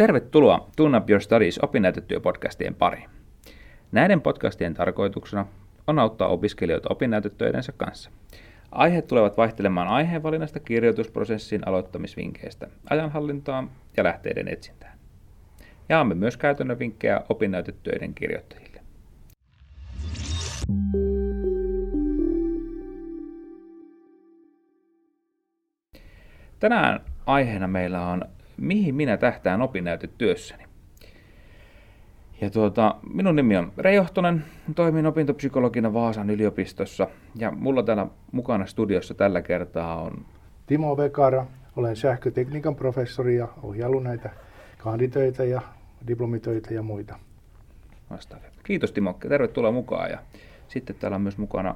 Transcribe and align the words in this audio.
Tervetuloa 0.00 0.70
Tune 0.76 0.98
Up 0.98 1.10
Your 1.10 1.20
Studies 1.20 1.58
opinnäytetyöpodcastien 1.58 2.74
pariin. 2.74 3.10
Näiden 3.92 4.20
podcastien 4.20 4.74
tarkoituksena 4.74 5.46
on 5.86 5.98
auttaa 5.98 6.28
opiskelijoita 6.28 6.88
opinnäytetöidensä 6.92 7.72
kanssa. 7.72 8.10
Aiheet 8.72 9.06
tulevat 9.06 9.36
vaihtelemaan 9.36 9.88
aiheenvalinnasta 9.88 10.60
kirjoitusprosessin 10.60 11.68
aloittamisvinkkeistä, 11.68 12.68
ajanhallintaan 12.90 13.70
ja 13.96 14.04
lähteiden 14.04 14.48
etsintään. 14.48 14.98
Jaamme 15.88 16.14
myös 16.14 16.36
käytännön 16.36 16.78
vinkkejä 16.78 17.20
opinnäytetöiden 17.28 18.14
kirjoittajille. 18.14 18.80
Tänään 26.58 27.00
aiheena 27.26 27.68
meillä 27.68 28.06
on 28.06 28.24
mihin 28.60 28.94
minä 28.94 29.16
tähtään 29.16 29.62
opinnäytetyössäni. 29.62 30.64
Ja 32.40 32.50
tuota, 32.50 32.94
minun 33.14 33.36
nimi 33.36 33.56
on 33.56 33.72
Reijohtonen, 33.78 34.44
toimin 34.74 35.06
opintopsykologina 35.06 35.92
Vaasan 35.92 36.30
yliopistossa 36.30 37.06
ja 37.36 37.50
mulla 37.50 37.82
täällä 37.82 38.06
mukana 38.32 38.66
studiossa 38.66 39.14
tällä 39.14 39.42
kertaa 39.42 40.02
on 40.02 40.26
Timo 40.66 40.96
Vekara, 40.96 41.46
olen 41.76 41.96
sähkötekniikan 41.96 42.74
professori 42.76 43.36
ja 43.36 43.48
ohjaillut 43.62 44.02
näitä 44.02 44.30
kanditöitä 44.78 45.44
ja 45.44 45.60
diplomitöitä 46.06 46.74
ja 46.74 46.82
muita. 46.82 47.18
Vastaavia. 48.10 48.50
Kiitos 48.64 48.92
Timo, 48.92 49.18
tervetuloa 49.28 49.72
mukaan 49.72 50.10
ja 50.10 50.18
sitten 50.68 50.96
täällä 50.96 51.14
on 51.14 51.22
myös 51.22 51.38
mukana 51.38 51.74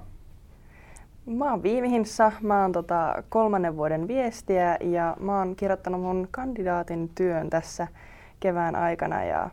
Mä 1.26 1.50
oon 1.50 1.62
Viimihinsa, 1.62 2.32
mä 2.42 2.62
oon 2.62 2.72
tota 2.72 3.22
kolmannen 3.28 3.76
vuoden 3.76 4.08
viestiä 4.08 4.76
ja 4.80 5.16
mä 5.20 5.38
oon 5.38 5.56
kirjoittanut 5.56 6.00
mun 6.00 6.28
kandidaatin 6.30 7.10
työn 7.14 7.50
tässä 7.50 7.88
kevään 8.40 8.76
aikana 8.76 9.24
ja 9.24 9.50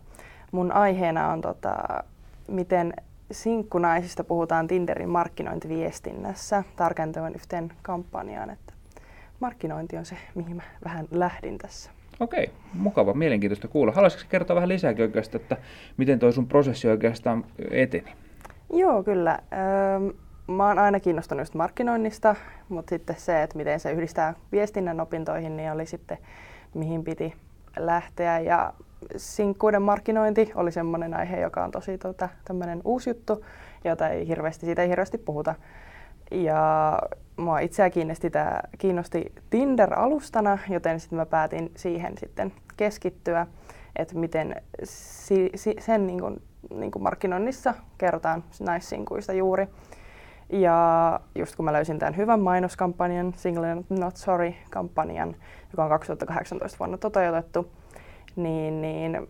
mun 0.52 0.72
aiheena 0.72 1.28
on 1.28 1.42
tota, 1.42 2.04
miten 2.48 2.94
sinkkunaisista 3.32 4.24
puhutaan 4.24 4.68
Tinderin 4.68 5.10
markkinointiviestinnässä 5.10 6.64
tarkentavan 6.76 7.36
yhteen 7.36 7.72
kampanjaan, 7.82 8.50
että 8.50 8.74
markkinointi 9.40 9.98
on 9.98 10.06
se, 10.06 10.18
mihin 10.36 10.56
mä 10.56 10.64
vähän 10.86 11.08
lähdin 11.12 11.58
tässä. 11.58 11.92
Okei, 12.20 12.52
mukava, 12.74 13.14
mielenkiintoista 13.14 13.68
kuulla. 13.68 13.92
Haluaisitko 13.92 14.28
kertoa 14.30 14.56
vähän 14.56 14.70
lisääkin 14.70 15.04
oikeastaan, 15.04 15.42
että 15.42 15.58
miten 15.98 16.20
toi 16.20 16.34
sun 16.34 16.48
prosessi 16.48 16.88
oikeastaan 16.88 17.46
eteni? 17.72 18.12
Joo, 18.74 19.04
kyllä. 19.04 19.40
Öö, 19.54 20.14
mä 20.48 20.68
oon 20.68 20.80
aina 20.80 21.00
kiinnostunut 21.00 21.42
just 21.42 21.54
markkinoinnista, 21.54 22.36
mutta 22.70 22.90
sitten 22.90 23.16
se, 23.20 23.44
että 23.44 23.58
miten 23.58 23.80
se 23.80 23.92
yhdistää 23.92 24.34
viestinnän 24.52 25.00
opintoihin, 25.00 25.58
niin 25.58 25.72
oli 25.72 25.86
sitten 25.86 26.18
mihin 26.74 27.04
piti 27.04 27.34
lähteä. 27.78 28.40
Ja 28.40 28.74
sinkkuuden 29.18 29.82
markkinointi 29.82 30.52
oli 30.56 30.72
semmoinen 30.72 31.14
aihe, 31.14 31.40
joka 31.40 31.64
on 31.64 31.72
tosi 31.72 31.98
tota, 31.98 32.30
tämmöinen 32.46 32.82
uusi 32.84 33.10
juttu, 33.10 33.46
jota 33.84 34.10
ei 34.10 34.28
hirveästi, 34.28 34.66
siitä 34.66 34.82
ei 34.82 34.90
hirveästi 34.90 35.18
puhuta. 35.18 35.56
Ja 36.32 37.00
mua 37.38 37.60
itseä 37.60 37.90
kiinnosti, 37.90 38.30
tää, 38.30 38.70
kiinnosti 38.78 39.34
Tinder 39.50 40.00
alustana, 40.00 40.58
joten 40.70 41.00
sitten 41.00 41.18
mä 41.18 41.26
päätin 41.26 41.72
siihen 41.76 42.18
sitten 42.18 42.54
keskittyä, 42.78 43.48
että 43.96 44.16
miten 44.16 44.56
si, 44.84 45.50
si, 45.56 45.76
sen 45.80 46.08
niin 46.08 46.20
kuin, 46.20 46.42
niin 46.76 46.92
kuin 46.92 47.04
markkinoinnissa 47.04 47.74
kerrotaan 47.98 48.44
naissinkuista 48.60 49.34
juuri. 49.34 49.68
Ja 50.52 51.20
just 51.36 51.56
kun 51.56 51.66
mä 51.66 51.74
löysin 51.74 52.00
tämän 52.00 52.18
hyvän 52.18 52.40
mainoskampanjan, 52.40 53.34
Single 53.38 53.68
Not 53.90 54.18
Sorry-kampanjan, 54.18 55.36
joka 55.72 55.84
on 55.84 55.90
2018 55.90 56.80
vuonna 56.80 56.98
toteutettu, 56.98 57.72
niin, 58.36 58.82
niin 58.82 59.28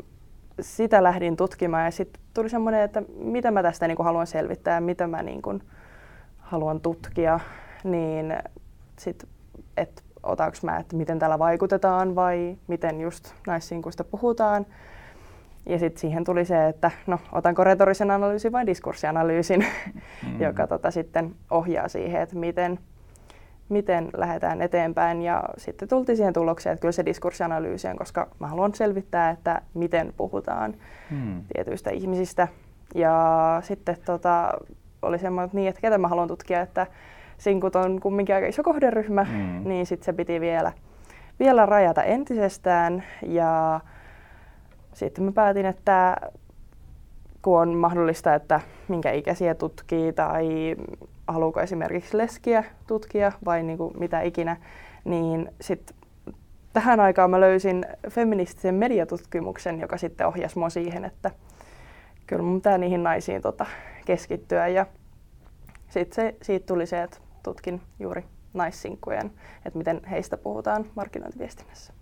sitä 0.62 1.04
lähdin 1.04 1.38
tutkimaan 1.38 1.86
ja 1.86 1.92
sitten 1.92 2.24
tuli 2.34 2.50
semmoinen, 2.50 2.82
että 2.82 3.04
mitä 3.16 3.52
mä 3.52 3.64
tästä 3.64 3.88
niin 3.88 3.96
kuin 3.96 4.06
haluan 4.06 4.28
selvittää 4.28 4.76
ja 4.76 4.82
mitä 4.82 5.08
mä 5.08 5.24
niin 5.24 5.42
kuin 5.42 5.64
haluan 6.38 6.82
tutkia, 6.82 7.40
niin 7.84 8.38
sitten, 9.00 9.30
että 9.78 10.02
otanko 10.24 10.58
mä, 10.64 10.78
että 10.78 10.96
miten 10.96 11.20
täällä 11.20 11.40
vaikutetaan 11.40 12.16
vai 12.16 12.58
miten 12.68 13.02
just 13.02 13.34
naissinkuista 13.48 14.04
puhutaan. 14.04 14.66
Ja 15.66 15.80
sitten 15.80 16.02
siihen 16.02 16.24
tuli 16.24 16.46
se, 16.46 16.68
että 16.68 16.92
no, 17.08 17.20
otanko 17.32 17.64
retorisen 17.64 18.12
analyysin 18.12 18.52
vai 18.52 18.66
diskurssianalyysin, 18.66 19.66
mm. 20.28 20.42
joka 20.46 20.68
tota, 20.68 20.92
sitten 20.92 21.36
ohjaa 21.52 21.88
siihen, 21.88 22.22
että 22.22 22.36
miten, 22.36 22.80
miten 23.70 24.10
lähdetään 24.18 24.62
eteenpäin. 24.62 25.22
Ja 25.22 25.44
sitten 25.58 25.88
tultiin 25.88 26.18
siihen 26.18 26.34
tulokseen, 26.34 26.74
että 26.74 26.82
kyllä 26.82 26.92
se 26.92 27.06
diskurssianalyysi 27.06 27.88
on, 27.88 27.98
koska 27.98 28.28
mä 28.40 28.48
haluan 28.48 28.74
selvittää, 28.74 29.30
että 29.30 29.62
miten 29.74 30.14
puhutaan 30.18 30.74
mm. 31.12 31.42
tietyistä 31.54 31.90
ihmisistä. 31.90 32.48
Ja 32.96 33.58
sitten 33.64 33.98
tota, 34.06 34.54
oli 35.02 35.20
semmoinen, 35.20 35.46
että, 35.46 35.58
niin, 35.58 35.70
että 35.70 35.82
ketä 35.82 35.98
mä 35.98 36.08
haluan 36.08 36.28
tutkia, 36.28 36.62
että 36.62 36.88
sinkut 37.38 37.76
on 37.76 38.00
kumminkin 38.00 38.36
aika 38.36 38.48
iso 38.48 38.64
kohderyhmä, 38.64 39.24
mm. 39.24 39.70
niin 39.70 39.86
sitten 39.86 40.06
se 40.06 40.14
piti 40.14 40.42
vielä, 40.42 40.72
vielä 41.40 41.66
rajata 41.66 42.04
entisestään. 42.04 43.04
Ja 43.22 43.80
sitten 44.94 45.24
mä 45.24 45.32
päätin, 45.32 45.66
että 45.66 46.18
kun 47.42 47.60
on 47.60 47.70
mahdollista, 47.74 48.36
että 48.36 48.62
minkä 48.88 49.12
ikäisiä 49.12 49.56
tutkii 49.56 50.14
tai 50.14 50.76
haluuko 51.28 51.62
esimerkiksi 51.62 52.18
leskiä 52.18 52.64
tutkia 52.88 53.32
vai 53.46 53.64
niin 53.64 53.78
kuin 53.78 54.00
mitä 54.00 54.22
ikinä, 54.22 54.58
niin 55.06 55.52
sitten 55.62 55.96
tähän 56.74 57.00
aikaan 57.00 57.30
mä 57.30 57.40
löysin 57.40 57.86
feministisen 58.10 58.76
mediatutkimuksen, 58.76 59.80
joka 59.80 59.98
sitten 59.98 60.28
ohjasi 60.28 60.60
mua 60.60 60.70
siihen, 60.70 61.06
että 61.06 61.32
kyllä 62.28 62.44
mun 62.44 62.56
pitää 62.56 62.78
niihin 62.78 63.04
naisiin 63.04 63.42
tota, 63.42 63.66
keskittyä. 64.06 64.68
Ja 64.68 64.86
sitten 65.90 66.34
siitä 66.42 66.66
tuli 66.66 66.86
se, 66.86 67.04
että 67.04 67.18
tutkin 67.44 67.82
juuri 68.00 68.26
naissinkkujen, 68.54 69.32
että 69.66 69.78
miten 69.78 70.02
heistä 70.06 70.38
puhutaan 70.38 70.86
markkinointiviestinnässä. 70.96 71.94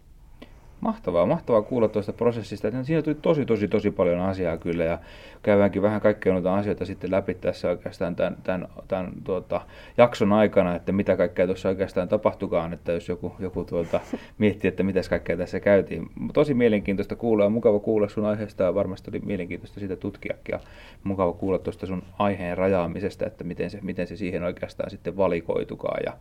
Mahtavaa, 0.82 1.26
mahtavaa 1.26 1.62
kuulla 1.62 1.88
tuosta 1.88 2.14
prosessista. 2.14 2.84
Siinä 2.84 3.02
tuli 3.02 3.16
tosi, 3.16 3.46
tosi, 3.46 3.68
tosi 3.68 3.92
paljon 3.92 4.20
asiaa 4.20 4.58
kyllä 4.58 4.84
ja 4.84 5.00
käydäänkin 5.44 5.82
vähän 5.82 6.02
kaikkea 6.02 6.34
noita 6.34 6.56
asioita 6.56 6.86
sitten 6.86 7.12
läpi 7.12 7.34
tässä 7.34 7.70
oikeastaan 7.70 8.16
tämän, 8.16 8.38
tämän, 8.44 8.68
tämän 8.88 9.12
tuota, 9.24 9.62
jakson 9.98 10.34
aikana, 10.34 10.76
että 10.76 10.92
mitä 10.92 11.18
kaikkea 11.18 11.46
tuossa 11.46 11.70
oikeastaan 11.70 12.08
tapahtukaan, 12.08 12.74
että 12.74 12.92
jos 12.92 13.10
joku, 13.10 13.36
joku 13.40 13.64
tuota, 13.64 14.00
miettii, 14.38 14.68
että 14.68 14.84
mitä 14.84 15.02
kaikkea 15.10 15.38
tässä 15.38 15.60
käytiin. 15.60 16.10
Tosi 16.34 16.54
mielenkiintoista 16.54 17.16
kuulla 17.16 17.44
ja 17.44 17.50
mukava 17.50 17.80
kuulla 17.80 18.10
sun 18.10 18.26
aiheesta 18.26 18.64
ja 18.64 18.76
varmasti 18.76 19.12
oli 19.12 19.20
mielenkiintoista 19.20 19.80
sitä 19.80 19.96
tutkiakin 19.96 20.54
ja 20.54 20.60
mukava 21.04 21.34
kuulla 21.34 21.60
tuosta 21.60 21.86
sun 21.86 22.04
aiheen 22.20 22.58
rajaamisesta, 22.58 23.26
että 23.26 23.44
miten 23.44 23.70
se, 23.70 23.80
miten 23.82 24.08
se 24.08 24.16
siihen 24.16 24.44
oikeastaan 24.44 24.90
sitten 24.90 25.18
valikoitukaan 25.18 26.02
ja 26.06 26.14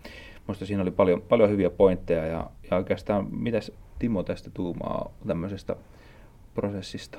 Minusta 0.48 0.66
siinä 0.66 0.82
oli 0.82 0.90
paljon, 0.90 1.22
paljon 1.22 1.50
hyviä 1.50 1.70
pointteja 1.70 2.26
ja, 2.26 2.50
ja 2.70 2.76
oikeastaan 2.76 3.26
mitäs 3.30 3.72
Timo 3.98 4.22
tästä 4.22 4.50
tuumaa 4.54 5.10
tämmöisestä 5.26 5.76
prosessista? 6.54 7.18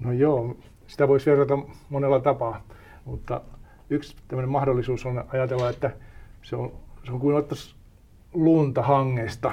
No 0.00 0.12
joo, 0.12 0.56
sitä 0.86 1.08
voisi 1.08 1.30
verrata 1.30 1.58
monella 1.88 2.20
tapaa, 2.20 2.62
mutta 3.04 3.40
yksi 3.90 4.16
tämmöinen 4.28 4.50
mahdollisuus 4.50 5.06
on 5.06 5.24
ajatella, 5.28 5.70
että 5.70 5.90
se 6.42 6.56
on, 6.56 6.72
se 7.04 7.12
on 7.12 7.20
kuin 7.20 7.36
ottaisi 7.36 7.74
lunta 8.32 8.82
hangesta, 8.82 9.52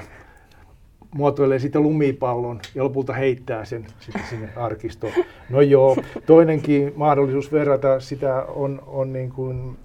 muotoilee 1.16 1.60
sitten 1.60 1.84
lumipallon 1.84 2.60
ja 2.76 2.84
lopulta 2.84 3.14
heittää 3.14 3.66
sen 3.66 3.88
sitten 4.00 4.24
sinne 4.30 4.50
arkistoon. 4.56 5.14
No 5.50 5.62
joo, 5.62 5.98
toinenkin 6.26 6.94
mahdollisuus 6.96 7.52
verrata 7.52 8.00
sitä 8.00 8.44
on, 8.44 8.84
on 8.88 9.14
niin 9.14 9.30
kuin 9.30 9.78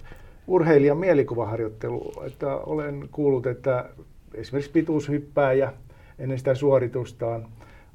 urheilijan 0.47 0.99
mielikuvaharjoittelu. 0.99 2.13
Että 2.27 2.57
olen 2.57 3.09
kuullut, 3.13 3.47
että 3.47 3.89
esimerkiksi 4.35 4.73
pituushyppääjä 4.73 5.73
ennen 6.19 6.39
sitä 6.39 6.55
suoritustaan 6.55 7.47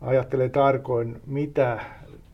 ajattelee 0.02 0.50
tarkoin, 0.50 1.22
mitä 1.26 1.80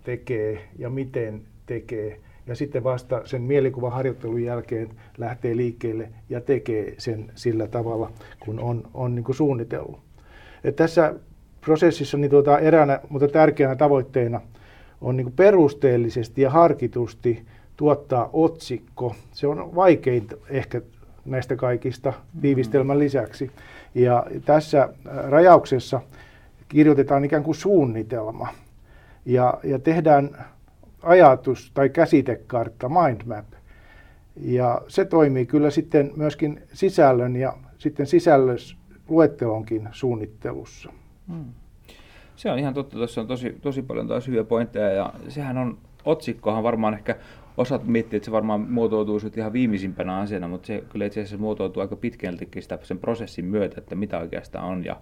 tekee 0.03 0.69
ja 0.77 0.89
miten 0.89 1.41
tekee. 1.65 2.19
Ja 2.47 2.55
sitten 2.55 2.83
vasta 2.83 3.21
sen 3.25 3.41
mielikuvaharjoittelun 3.41 4.43
jälkeen 4.43 4.89
lähtee 5.17 5.57
liikkeelle 5.57 6.09
ja 6.29 6.41
tekee 6.41 6.95
sen 6.97 7.31
sillä 7.35 7.67
tavalla, 7.67 8.11
kun 8.39 8.59
on, 8.59 8.83
on 8.93 9.15
niin 9.15 9.23
kuin 9.23 9.35
suunnitellut. 9.35 9.99
Et 10.63 10.75
tässä 10.75 11.13
prosessissa 11.61 12.17
niin 12.17 12.31
tuota, 12.31 12.59
eräänä, 12.59 12.99
mutta 13.09 13.27
tärkeänä 13.27 13.75
tavoitteena 13.75 14.41
on 15.01 15.17
niin 15.17 15.25
kuin 15.25 15.35
perusteellisesti 15.35 16.41
ja 16.41 16.49
harkitusti 16.49 17.45
tuottaa 17.77 18.29
otsikko. 18.33 19.15
Se 19.31 19.47
on 19.47 19.75
vaikein 19.75 20.27
ehkä 20.49 20.81
näistä 21.25 21.55
kaikista 21.55 22.13
tiivistelmän 22.41 22.99
lisäksi. 22.99 23.51
Ja 23.95 24.25
tässä 24.45 24.81
äh, 24.81 24.89
rajauksessa 25.29 26.01
kirjoitetaan 26.67 27.25
ikään 27.25 27.43
kuin 27.43 27.55
suunnitelma 27.55 28.47
ja, 29.25 29.59
ja 29.63 29.79
tehdään 29.79 30.45
ajatus- 31.03 31.71
tai 31.73 31.89
käsitekartta, 31.89 32.89
mindmap. 32.89 33.45
Ja 34.35 34.81
se 34.87 35.05
toimii 35.05 35.45
kyllä 35.45 35.69
sitten 35.69 36.11
myöskin 36.15 36.61
sisällön 36.73 37.35
ja 37.35 37.53
sitten 37.77 38.07
sisällös 38.07 38.77
luettelonkin 39.09 39.89
suunnittelussa. 39.91 40.89
Hmm. 41.27 41.53
Se 42.35 42.51
on 42.51 42.59
ihan 42.59 42.73
totta, 42.73 42.97
tuossa 42.97 43.21
on 43.21 43.27
tosi, 43.27 43.57
tosi 43.61 43.81
paljon 43.81 44.07
taas 44.07 44.27
hyviä 44.27 44.43
pointteja 44.43 44.89
ja 44.89 45.13
sehän 45.27 45.57
on, 45.57 45.77
otsikkohan 46.05 46.63
varmaan 46.63 46.93
ehkä 46.93 47.15
osat 47.57 47.87
miettii, 47.87 48.17
että 48.17 48.25
se 48.25 48.31
varmaan 48.31 48.61
muotoutuu 48.61 49.19
sitten 49.19 49.41
ihan 49.41 49.53
viimeisimpänä 49.53 50.17
asiana, 50.17 50.47
mutta 50.47 50.67
se 50.67 50.83
kyllä 50.89 51.05
itse 51.05 51.19
asiassa 51.19 51.37
muotoutuu 51.37 51.81
aika 51.81 51.95
pitkältikin 51.95 52.63
sitä 52.63 52.79
sen 52.83 52.99
prosessin 52.99 53.45
myötä, 53.45 53.75
että 53.77 53.95
mitä 53.95 54.19
oikeastaan 54.19 54.65
on. 54.65 54.85
Ja 54.85 54.95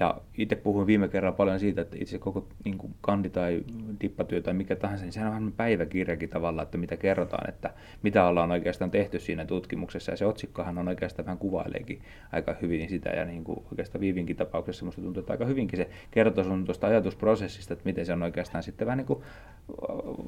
ja 0.00 0.20
itse 0.38 0.56
puhuin 0.56 0.86
viime 0.86 1.08
kerralla 1.08 1.36
paljon 1.36 1.60
siitä, 1.60 1.80
että 1.80 1.96
itse 2.00 2.18
koko 2.18 2.48
niin 2.64 2.78
kuin 2.78 2.94
kandi- 3.00 3.30
tai 3.30 3.64
dippatyö 4.00 4.40
tai 4.42 4.54
mikä 4.54 4.76
tahansa, 4.76 5.04
niin 5.04 5.12
sehän 5.12 5.28
on 5.28 5.34
vähän 5.34 5.52
päiväkirjakin 5.52 6.28
tavallaan, 6.28 6.64
että 6.64 6.78
mitä 6.78 6.96
kerrotaan, 6.96 7.48
että 7.48 7.74
mitä 8.02 8.26
ollaan 8.26 8.50
oikeastaan 8.50 8.90
tehty 8.90 9.18
siinä 9.18 9.44
tutkimuksessa. 9.44 10.12
Ja 10.12 10.16
se 10.16 10.26
otsikkohan 10.26 10.78
on 10.78 10.88
oikeastaan 10.88 11.26
vähän 11.26 11.38
kuvaileekin 11.38 12.02
aika 12.32 12.56
hyvin 12.62 12.88
sitä. 12.88 13.10
Ja 13.10 13.24
niin 13.24 13.44
kuin 13.44 13.58
oikeastaan 13.70 14.00
Viivinkin 14.00 14.36
tapauksessa 14.36 14.84
minusta 14.84 15.02
tuntuu, 15.02 15.20
että 15.20 15.32
aika 15.32 15.44
hyvinkin 15.44 15.76
se 15.76 15.88
kertoo 16.10 16.44
sun 16.44 16.64
tuosta 16.64 16.86
ajatusprosessista, 16.86 17.72
että 17.72 17.84
miten 17.84 18.06
se 18.06 18.12
on 18.12 18.22
oikeastaan 18.22 18.62
sitten 18.62 18.86
vähän 18.86 18.98
niin 18.98 19.06
kuin 19.06 19.22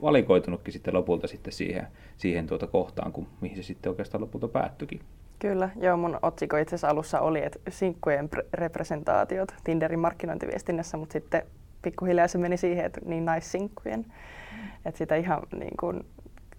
valikoitunutkin 0.03 0.73
sitten 0.73 0.94
lopulta 0.94 1.26
sitten 1.26 1.53
siihen, 1.53 1.87
siihen 2.17 2.47
tuota 2.47 2.67
kohtaan, 2.67 3.12
kun, 3.12 3.26
mihin 3.41 3.56
se 3.56 3.62
sitten 3.62 3.91
oikeastaan 3.91 4.23
lopulta 4.23 4.49
päättyikin. 4.49 5.00
Kyllä, 5.38 5.70
joo, 5.76 5.96
mun 5.96 6.19
otsikko 6.23 6.56
itse 6.56 6.75
asiassa 6.75 6.88
alussa 6.88 7.20
oli, 7.20 7.44
että 7.44 7.58
sinkkujen 7.70 8.29
representaatiot 8.52 9.55
Tinderin 9.64 9.99
markkinointiviestinnässä, 9.99 10.96
mutta 10.96 11.12
sitten 11.12 11.43
pikkuhiljaa 11.82 12.29
se 12.29 12.38
meni 12.38 12.56
siihen, 12.56 12.85
että 12.85 13.00
niin 13.05 13.25
naissinkkujen. 13.25 14.06
Että 14.85 14.99
sitä 14.99 15.17
ihan 15.17 15.43
niin 15.58 15.76
kuin 15.81 16.06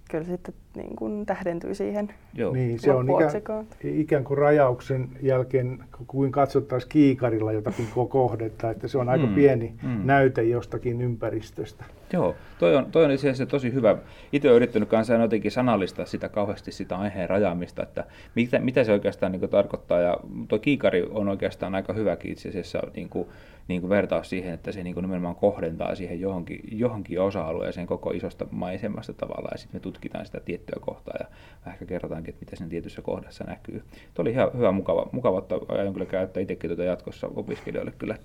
kyllä 0.09 0.23
sitten 0.23 0.53
niin 0.75 0.95
kuin 0.95 1.25
tähdentyy 1.25 1.75
siihen 1.75 2.13
Joo. 2.33 2.53
Niin, 2.53 2.79
se 2.79 2.91
on 2.91 3.07
ikään, 3.09 3.65
ikään 3.83 4.23
kuin 4.23 4.37
rajauksen 4.37 5.09
jälkeen, 5.21 5.83
kuin 6.07 6.31
katsottaisiin 6.31 6.89
kiikarilla 6.89 7.51
jotakin 7.51 7.87
kohdetta, 8.09 8.69
että 8.69 8.87
se 8.87 8.97
on 8.97 9.09
aika 9.09 9.25
mm, 9.25 9.35
pieni 9.35 9.73
mm. 9.83 10.01
näyte 10.03 10.43
jostakin 10.43 11.01
ympäristöstä. 11.01 11.85
Joo, 12.13 12.35
toi 12.59 12.75
on, 12.75 12.85
toi 12.85 13.05
on 13.05 13.11
itse 13.11 13.27
asiassa 13.27 13.45
tosi 13.45 13.73
hyvä. 13.73 13.97
Itse 14.31 14.47
olen 14.47 14.55
yrittänyt 14.55 14.89
kanssa 14.89 15.13
jotenkin 15.13 15.51
sanallistaa 15.51 16.05
sitä 16.05 16.29
kauheasti 16.29 16.71
sitä 16.71 16.97
aiheen 16.97 17.29
rajaamista, 17.29 17.83
että 17.83 18.03
mitä, 18.35 18.59
mitä 18.59 18.83
se 18.83 18.91
oikeastaan 18.91 19.31
niin 19.31 19.39
kuin 19.39 19.49
tarkoittaa. 19.49 19.99
Ja 19.99 20.17
tuo 20.47 20.59
kiikari 20.59 21.07
on 21.11 21.29
oikeastaan 21.29 21.75
aika 21.75 21.93
hyväkin 21.93 22.31
itse 22.31 22.49
asiassa 22.49 22.79
niin 22.95 23.09
kuin, 23.09 23.27
niin 23.69 23.81
kuin 23.81 23.89
vertaus 23.89 24.29
siihen, 24.29 24.53
että 24.53 24.71
se 24.71 24.83
niin 24.83 24.93
kuin 24.93 25.01
nimenomaan 25.03 25.35
kohdentaa 25.35 25.95
siihen 25.95 26.21
johonkin, 26.21 26.59
johonkin 26.71 27.21
osa-alueeseen 27.21 27.87
koko 27.87 28.11
isosta 28.11 28.47
maisemasta 28.51 29.13
tavallaan, 29.13 29.53
ja 29.53 29.57
sitten 29.57 29.75
me 29.75 29.79
tutkitaan 29.79 30.25
sitä 30.25 30.39
tiettyä 30.39 30.77
kohtaa 30.81 31.13
ja 31.19 31.25
ehkä 31.71 31.85
kerrotaankin, 31.85 32.33
että 32.33 32.45
mitä 32.45 32.55
sen 32.55 32.69
tietyssä 32.69 33.01
kohdassa 33.01 33.43
näkyy. 33.43 33.83
Tuo 34.13 34.23
oli 34.23 34.31
ihan 34.31 34.49
hyvä, 34.57 34.71
mukava, 34.71 35.09
mukava 35.11 35.39
että 35.39 35.55
aion 35.67 35.93
kyllä 35.93 36.05
käyttää 36.05 36.41
itsekin 36.41 36.69
tuota 36.69 36.83
jatkossa 36.83 37.29
opiskelijoille 37.35 37.93
kyllä, 37.97 38.17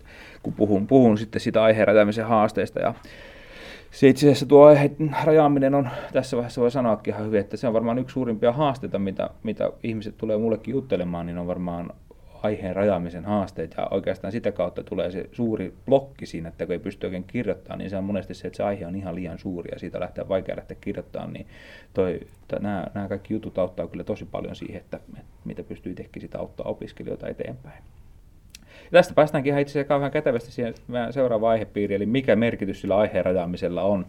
kun 0.43 0.52
puhun, 0.52 0.87
puhun 0.87 1.19
sitten 1.19 1.41
sitä 1.41 1.62
aiheen 1.62 1.88
rajaamisen 1.88 2.26
haasteista 2.26 2.81
ja 2.81 2.94
se 3.91 4.08
itse 4.08 4.26
asiassa 4.26 4.46
tuo 4.46 4.64
aihe 4.64 4.91
rajaaminen 5.25 5.75
on, 5.75 5.88
tässä 6.12 6.37
vaiheessa 6.37 6.61
voi 6.61 6.70
sanoakin 6.70 7.14
ihan 7.14 7.26
hyvin, 7.26 7.41
että 7.41 7.56
se 7.56 7.69
on 7.69 7.75
varmaan 7.75 7.99
yksi 7.99 8.12
suurimpia 8.12 8.52
haasteita, 8.52 8.99
mitä, 8.99 9.31
mitä 9.43 9.73
ihmiset 9.82 10.17
tulee 10.19 10.37
mullekin 10.37 10.73
juttelemaan, 10.73 11.26
niin 11.26 11.38
on 11.38 11.46
varmaan 11.46 11.91
aiheen 12.44 12.76
rajaamisen 12.76 13.25
haasteet 13.25 13.75
ja 13.76 13.88
oikeastaan 13.91 14.32
sitä 14.32 14.52
kautta 14.52 14.82
tulee 14.82 15.11
se 15.11 15.29
suuri 15.32 15.75
blokki 15.87 16.26
siinä, 16.26 16.49
että 16.49 16.67
kun 16.67 16.73
ei 16.73 16.79
pysty 16.79 17.06
oikein 17.06 17.25
kirjoittamaan, 17.25 17.79
niin 17.79 17.91
se 17.91 17.96
on 17.96 18.05
monesti 18.05 18.35
se, 18.35 18.46
että 18.46 18.56
se 18.56 18.62
aihe 18.62 18.87
on 18.87 18.96
ihan 18.96 19.14
liian 19.14 19.38
suuri 19.38 19.70
ja 19.73 19.79
siitä 19.79 20.00
lähtee 20.00 20.29
vaikea 20.29 20.56
lähteä 20.56 20.76
kirjoittamaan, 20.81 21.32
niin 21.32 21.46
toi, 21.94 22.20
nämä, 22.61 22.87
nämä 22.94 23.08
kaikki 23.08 23.35
jutut 23.35 23.58
auttaa 23.58 23.87
kyllä 23.87 24.05
tosi 24.05 24.25
paljon 24.25 24.56
siihen, 24.56 24.81
että, 24.81 24.96
että 24.96 25.20
mitä 25.44 25.62
pystyy 25.62 25.93
itsekin 25.93 26.23
sitä 26.23 26.38
auttaa 26.38 26.67
opiskelijoita 26.67 27.29
eteenpäin. 27.29 27.85
Ja 28.85 28.91
tästä 28.91 29.14
päästäänkin 29.14 29.50
ihan 29.50 29.62
itse 29.62 29.73
asiassa 29.73 29.88
kauhean 29.88 30.12
kätevästi 30.12 30.52
siihen 30.52 30.75
seuraavaan 31.11 31.52
aihepiiriin, 31.52 31.96
eli 31.96 32.06
mikä 32.06 32.37
merkitys 32.37 32.81
sillä 32.81 32.96
aiheen 32.96 33.25
rajaamisella 33.25 33.82
on 33.82 34.06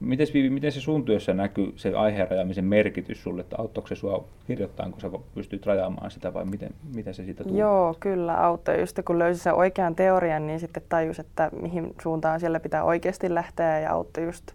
Miten, 0.00 0.26
miten 0.50 0.72
se 0.72 0.80
sun 0.80 1.04
työssä 1.04 1.34
näkyy, 1.34 1.72
se 1.76 1.94
aiheen 1.94 2.30
rajaamisen 2.30 2.64
merkitys 2.64 3.22
sulle, 3.22 3.40
että 3.40 3.56
auttoiko 3.58 3.88
se 3.88 3.94
sinua 3.94 4.28
kirjoittaa, 4.46 4.90
kun 4.90 5.00
sä 5.00 5.10
pystyt 5.34 5.66
rajaamaan 5.66 6.10
sitä 6.10 6.34
vai 6.34 6.44
miten, 6.44 6.70
miten 6.94 7.14
se 7.14 7.24
siitä 7.24 7.44
tulee? 7.44 7.60
Joo, 7.60 7.96
kyllä 8.00 8.34
auttoi. 8.34 8.80
Just 8.80 8.98
kun 9.04 9.18
löysi 9.18 9.40
sen 9.40 9.54
oikean 9.54 9.94
teorian, 9.94 10.46
niin 10.46 10.60
sitten 10.60 10.82
tajus, 10.88 11.18
että 11.18 11.50
mihin 11.62 11.94
suuntaan 12.02 12.40
siellä 12.40 12.60
pitää 12.60 12.84
oikeasti 12.84 13.34
lähteä 13.34 13.80
ja 13.80 13.92
auttoi 13.92 14.24
just 14.24 14.52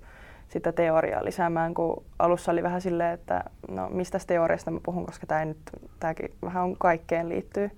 sitä 0.50 0.72
teoriaa 0.72 1.26
lisäämään, 1.26 1.74
kun 1.74 2.04
alussa 2.20 2.52
oli 2.52 2.64
vähän 2.64 2.82
silleen, 2.82 3.14
että 3.14 3.44
no 3.70 3.90
mistä 3.90 4.18
teoriasta 4.28 4.72
mä 4.72 4.80
puhun, 4.84 5.06
koska 5.06 5.28
tämä 5.28 5.46
nyt, 5.46 5.58
tämäkin 6.00 6.34
vähän 6.42 6.64
on 6.64 6.76
kaikkeen 6.78 7.30
liittyy, 7.30 7.72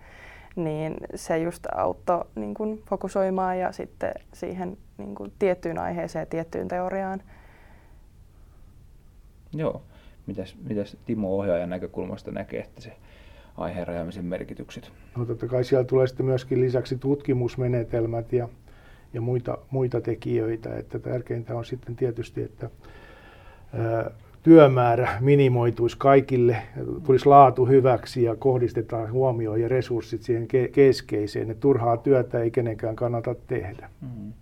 niin 0.55 0.97
se 1.15 1.37
just 1.37 1.65
auttoi 1.75 2.25
niin 2.35 2.53
kuin 2.53 2.81
fokusoimaan 2.89 3.59
ja 3.59 3.71
sitten 3.71 4.11
siihen 4.33 4.77
niin 4.97 5.15
kuin 5.15 5.33
tiettyyn 5.39 5.77
aiheeseen, 5.77 6.27
tiettyyn 6.27 6.67
teoriaan. 6.67 7.21
Joo. 9.53 9.81
Mitäs, 10.27 10.55
mitäs 10.69 10.97
Timo 11.05 11.37
ohjaajan 11.37 11.69
näkökulmasta 11.69 12.31
näkee, 12.31 12.59
että 12.59 12.81
se 12.81 12.93
aiheen 13.57 13.87
rajaamisen 13.87 14.25
merkitykset? 14.25 14.91
No 15.17 15.25
totta 15.25 15.47
kai 15.47 15.63
siellä 15.63 15.85
tulee 15.85 16.07
sitten 16.07 16.25
myöskin 16.25 16.61
lisäksi 16.61 16.97
tutkimusmenetelmät 16.97 18.33
ja, 18.33 18.49
ja 19.13 19.21
muita, 19.21 19.57
muita 19.71 20.01
tekijöitä. 20.01 20.75
Että 20.75 20.99
tärkeintä 20.99 21.55
on 21.55 21.65
sitten 21.65 21.95
tietysti, 21.95 22.43
että 22.43 22.69
ää, 23.73 24.11
työmäärä 24.43 25.17
minimoituisi 25.19 25.97
kaikille, 25.97 26.57
tulisi 27.05 27.25
laatu 27.25 27.65
hyväksi 27.65 28.23
ja 28.23 28.35
kohdistetaan 28.35 29.11
huomioon 29.11 29.61
ja 29.61 29.67
resurssit 29.67 30.23
siihen 30.23 30.43
ke- 30.43 30.71
keskeiseen. 30.71 31.51
Että 31.51 31.61
turhaa 31.61 31.97
työtä 31.97 32.39
ei 32.39 32.51
kenenkään 32.51 32.95
kannata 32.95 33.35
tehdä. 33.47 33.89
Mm. 34.01 34.33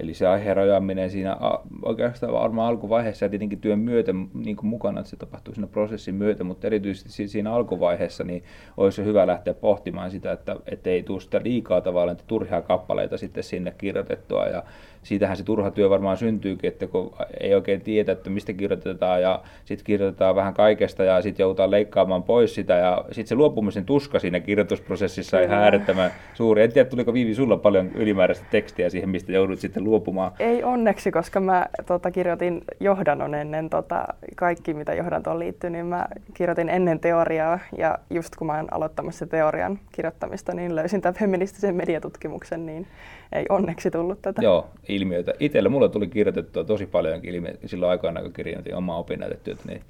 Eli 0.00 0.14
se 0.14 0.26
aiheen 0.26 0.56
rajaaminen 0.56 1.10
siinä 1.10 1.36
oikeastaan 1.82 2.32
varmaan 2.32 2.68
alkuvaiheessa 2.68 3.24
ja 3.24 3.28
tietenkin 3.28 3.60
työn 3.60 3.78
myötä 3.78 4.12
niin 4.34 4.56
kuin 4.56 4.66
mukana, 4.66 5.00
että 5.00 5.10
se 5.10 5.16
tapahtuu 5.16 5.54
siinä 5.54 5.66
prosessin 5.66 6.14
myötä, 6.14 6.44
mutta 6.44 6.66
erityisesti 6.66 7.28
siinä 7.28 7.52
alkuvaiheessa 7.52 8.24
niin 8.24 8.44
olisi 8.76 9.04
hyvä 9.04 9.26
lähteä 9.26 9.54
pohtimaan 9.54 10.10
sitä, 10.10 10.32
että 10.66 10.90
ei 10.90 11.02
tule 11.02 11.20
sitä 11.20 11.40
liikaa 11.44 11.80
tavallaan 11.80 12.16
turhia 12.26 12.62
kappaleita 12.62 13.18
sitten 13.18 13.44
sinne 13.44 13.74
kirjoitettua 13.78 14.46
ja 14.46 14.62
siitähän 15.04 15.36
se 15.36 15.44
turha 15.44 15.70
työ 15.70 15.90
varmaan 15.90 16.16
syntyykin, 16.16 16.68
että 16.68 16.86
kun 16.86 17.14
ei 17.40 17.54
oikein 17.54 17.80
tiedä, 17.80 18.12
että 18.12 18.30
mistä 18.30 18.52
kirjoitetaan 18.52 19.22
ja 19.22 19.40
sitten 19.64 19.84
kirjoitetaan 19.84 20.34
vähän 20.34 20.54
kaikesta 20.54 21.04
ja 21.04 21.22
sitten 21.22 21.44
joudutaan 21.44 21.70
leikkaamaan 21.70 22.22
pois 22.22 22.54
sitä 22.54 22.74
ja 22.74 23.04
sitten 23.06 23.26
se 23.26 23.34
luopumisen 23.34 23.84
tuska 23.84 24.18
siinä 24.18 24.40
kirjoitusprosessissa 24.40 25.36
on 25.36 25.42
ihan 25.42 25.58
äärettömän 25.58 26.10
suuri. 26.34 26.62
En 26.62 26.72
tiedä, 26.72 26.90
tuliko 26.90 27.12
Viivi 27.12 27.34
sulla 27.34 27.56
paljon 27.56 27.90
ylimääräistä 27.94 28.46
tekstiä 28.50 28.90
siihen, 28.90 29.08
mistä 29.08 29.32
joudut 29.32 29.58
sitten 29.58 29.84
luopumaan? 29.84 30.32
Ei 30.38 30.64
onneksi, 30.64 31.12
koska 31.12 31.40
mä 31.40 31.66
tota, 31.86 32.10
kirjoitin 32.10 32.64
johdannon 32.80 33.34
ennen 33.34 33.70
tota, 33.70 34.04
kaikki, 34.36 34.74
mitä 34.74 34.94
johdantoon 34.94 35.38
liittyy, 35.38 35.70
niin 35.70 35.86
mä 35.86 36.06
kirjoitin 36.34 36.68
ennen 36.68 37.00
teoriaa 37.00 37.58
ja 37.78 37.98
just 38.10 38.36
kun 38.36 38.46
mä 38.46 38.56
oon 38.56 38.74
aloittamassa 38.74 39.26
teorian 39.26 39.78
kirjoittamista, 39.92 40.54
niin 40.54 40.76
löysin 40.76 41.00
tämän 41.00 41.14
feministisen 41.14 41.74
mediatutkimuksen, 41.74 42.66
niin 42.66 42.86
ei 43.32 43.46
onneksi 43.48 43.90
tullut 43.90 44.22
tätä. 44.22 44.42
Joo, 44.42 44.66
ilmiöitä. 44.94 45.32
Itsellä 45.40 45.68
mulla 45.68 45.88
tuli 45.88 46.06
kirjoitettua 46.06 46.64
tosi 46.64 46.86
paljon 46.86 47.20
ilmiöitä. 47.22 47.68
Silloin 47.68 47.90
aikoina, 47.90 48.22
kun 48.22 48.32
kirjoitin 48.32 48.74
omaa 48.74 48.98
opinnäytetyötä, 48.98 49.62
niin 49.66 49.80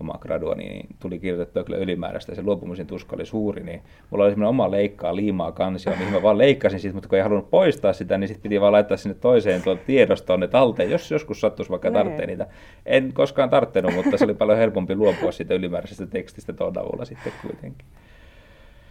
omaa 0.00 0.18
gradua, 0.18 0.54
niin 0.54 0.86
tuli 1.00 1.18
kirjoitettua 1.18 1.64
kyllä 1.64 1.78
ylimääräistä 1.78 2.32
ja 2.32 2.36
se 2.36 2.42
luopumisen 2.42 2.86
tuska 2.86 3.16
oli 3.16 3.26
suuri, 3.26 3.62
niin 3.62 3.82
mulla 4.10 4.24
oli 4.24 4.32
semmoinen 4.32 4.48
oma 4.48 4.70
leikkaa 4.70 5.16
liimaa 5.16 5.52
kansio, 5.52 5.92
mihin 5.98 6.12
mä 6.12 6.22
vaan 6.22 6.38
leikkasin 6.38 6.80
siitä, 6.80 6.94
mutta 6.94 7.08
kun 7.08 7.18
ei 7.18 7.22
halunnut 7.22 7.50
poistaa 7.50 7.92
sitä, 7.92 8.18
niin 8.18 8.28
sitten 8.28 8.42
piti 8.42 8.60
vaan 8.60 8.72
laittaa 8.72 8.96
sinne 8.96 9.14
toiseen 9.20 9.62
tuon 9.62 9.78
tiedostoon 9.86 10.40
ne 10.40 10.48
talteen, 10.48 10.90
jos 10.90 11.10
joskus 11.10 11.40
sattuisi 11.40 11.70
vaikka 11.70 11.90
tarvitsee 11.90 12.26
niitä. 12.26 12.46
En 12.86 13.12
koskaan 13.12 13.50
tarttenut, 13.50 13.94
mutta 13.94 14.18
se 14.18 14.24
oli 14.24 14.34
paljon 14.34 14.58
helpompi 14.58 14.96
luopua 14.96 15.32
siitä 15.32 15.54
ylimääräisestä 15.54 16.06
tekstistä 16.06 16.52
tuon 16.52 16.78
avulla 16.78 17.04
sitten 17.04 17.32
kuitenkin. 17.42 17.86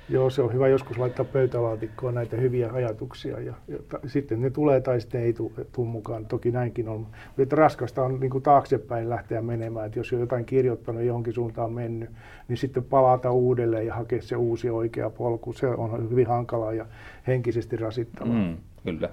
Joo, 0.09 0.29
se 0.29 0.41
on 0.41 0.53
hyvä 0.53 0.67
joskus 0.67 0.97
laittaa 0.97 1.25
pöytälaatikkoon 1.25 2.13
näitä 2.13 2.37
hyviä 2.37 2.69
ajatuksia 2.73 3.39
ja, 3.39 3.53
ja 3.67 3.77
ta, 3.89 3.99
sitten 4.07 4.41
ne 4.41 4.49
tulee 4.49 4.81
tai 4.81 5.01
sitten 5.01 5.21
ei 5.21 5.33
tule 5.33 5.87
mukaan. 5.87 6.25
Toki 6.25 6.51
näinkin 6.51 6.89
on. 6.89 7.07
Mutta 7.37 7.55
raskasta 7.55 8.03
on 8.03 8.19
niin 8.19 8.29
kuin 8.29 8.43
taaksepäin 8.43 9.09
lähteä 9.09 9.41
menemään, 9.41 9.85
että 9.85 9.99
jos 9.99 10.13
on 10.13 10.19
jotain 10.19 10.45
kirjoittanut 10.45 11.03
johonkin 11.03 11.33
suuntaan 11.33 11.73
mennyt, 11.73 12.09
niin 12.47 12.57
sitten 12.57 12.83
palata 12.83 13.31
uudelleen 13.31 13.87
ja 13.87 13.93
hakea 13.93 14.21
se 14.21 14.35
uusi 14.35 14.69
oikea 14.69 15.09
polku. 15.09 15.53
Se 15.53 15.67
on 15.67 16.09
hyvin 16.09 16.27
hankalaa 16.27 16.73
ja 16.73 16.85
henkisesti 17.27 17.77
rasittavaa. 17.77 18.33
Mm, 18.33 18.57
kyllä, 18.83 19.09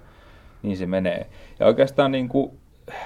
niin 0.62 0.76
se 0.76 0.86
menee. 0.86 1.26
Ja 1.58 1.66
oikeastaan 1.66 2.12
niin 2.12 2.28
kuin 2.28 2.50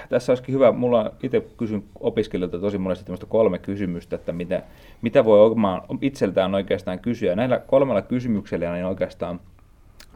tässä 0.09 0.31
olisikin 0.31 0.55
hyvä, 0.55 0.71
mulla 0.71 1.11
itse 1.23 1.45
kysyn 1.57 1.83
opiskelijoilta 1.99 2.59
tosi 2.59 2.77
monesti 2.77 3.05
tämmöistä 3.05 3.25
kolme 3.25 3.59
kysymystä, 3.59 4.15
että 4.15 4.31
mitä, 4.31 4.63
mitä 5.01 5.25
voi 5.25 5.39
omaan, 5.39 5.81
itseltään 6.01 6.55
oikeastaan 6.55 6.99
kysyä. 6.99 7.35
Näillä 7.35 7.59
kolmella 7.59 8.01
kysymyksellä 8.01 8.73
niin 8.73 8.85
oikeastaan 8.85 9.39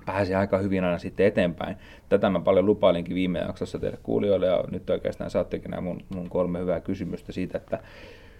pääsee 0.06 0.36
aika 0.36 0.58
hyvin 0.58 0.84
aina 0.84 0.98
sitten 0.98 1.26
eteenpäin. 1.26 1.76
Tätä 2.10 2.30
mä 2.30 2.40
paljon 2.40 2.66
lupailinkin 2.66 3.16
viime 3.16 3.40
jaksossa 3.40 3.80
teille 3.80 3.98
kuulijoille 4.04 4.46
ja 4.46 4.64
nyt 4.72 4.90
oikeastaan 4.90 5.30
saattekin 5.30 5.72
nämä 5.72 5.82
mun, 5.82 6.02
mun 6.16 6.30
kolme 6.30 6.60
hyvää 6.60 6.80
kysymystä 6.80 7.32
siitä, 7.32 7.58
että 7.58 7.80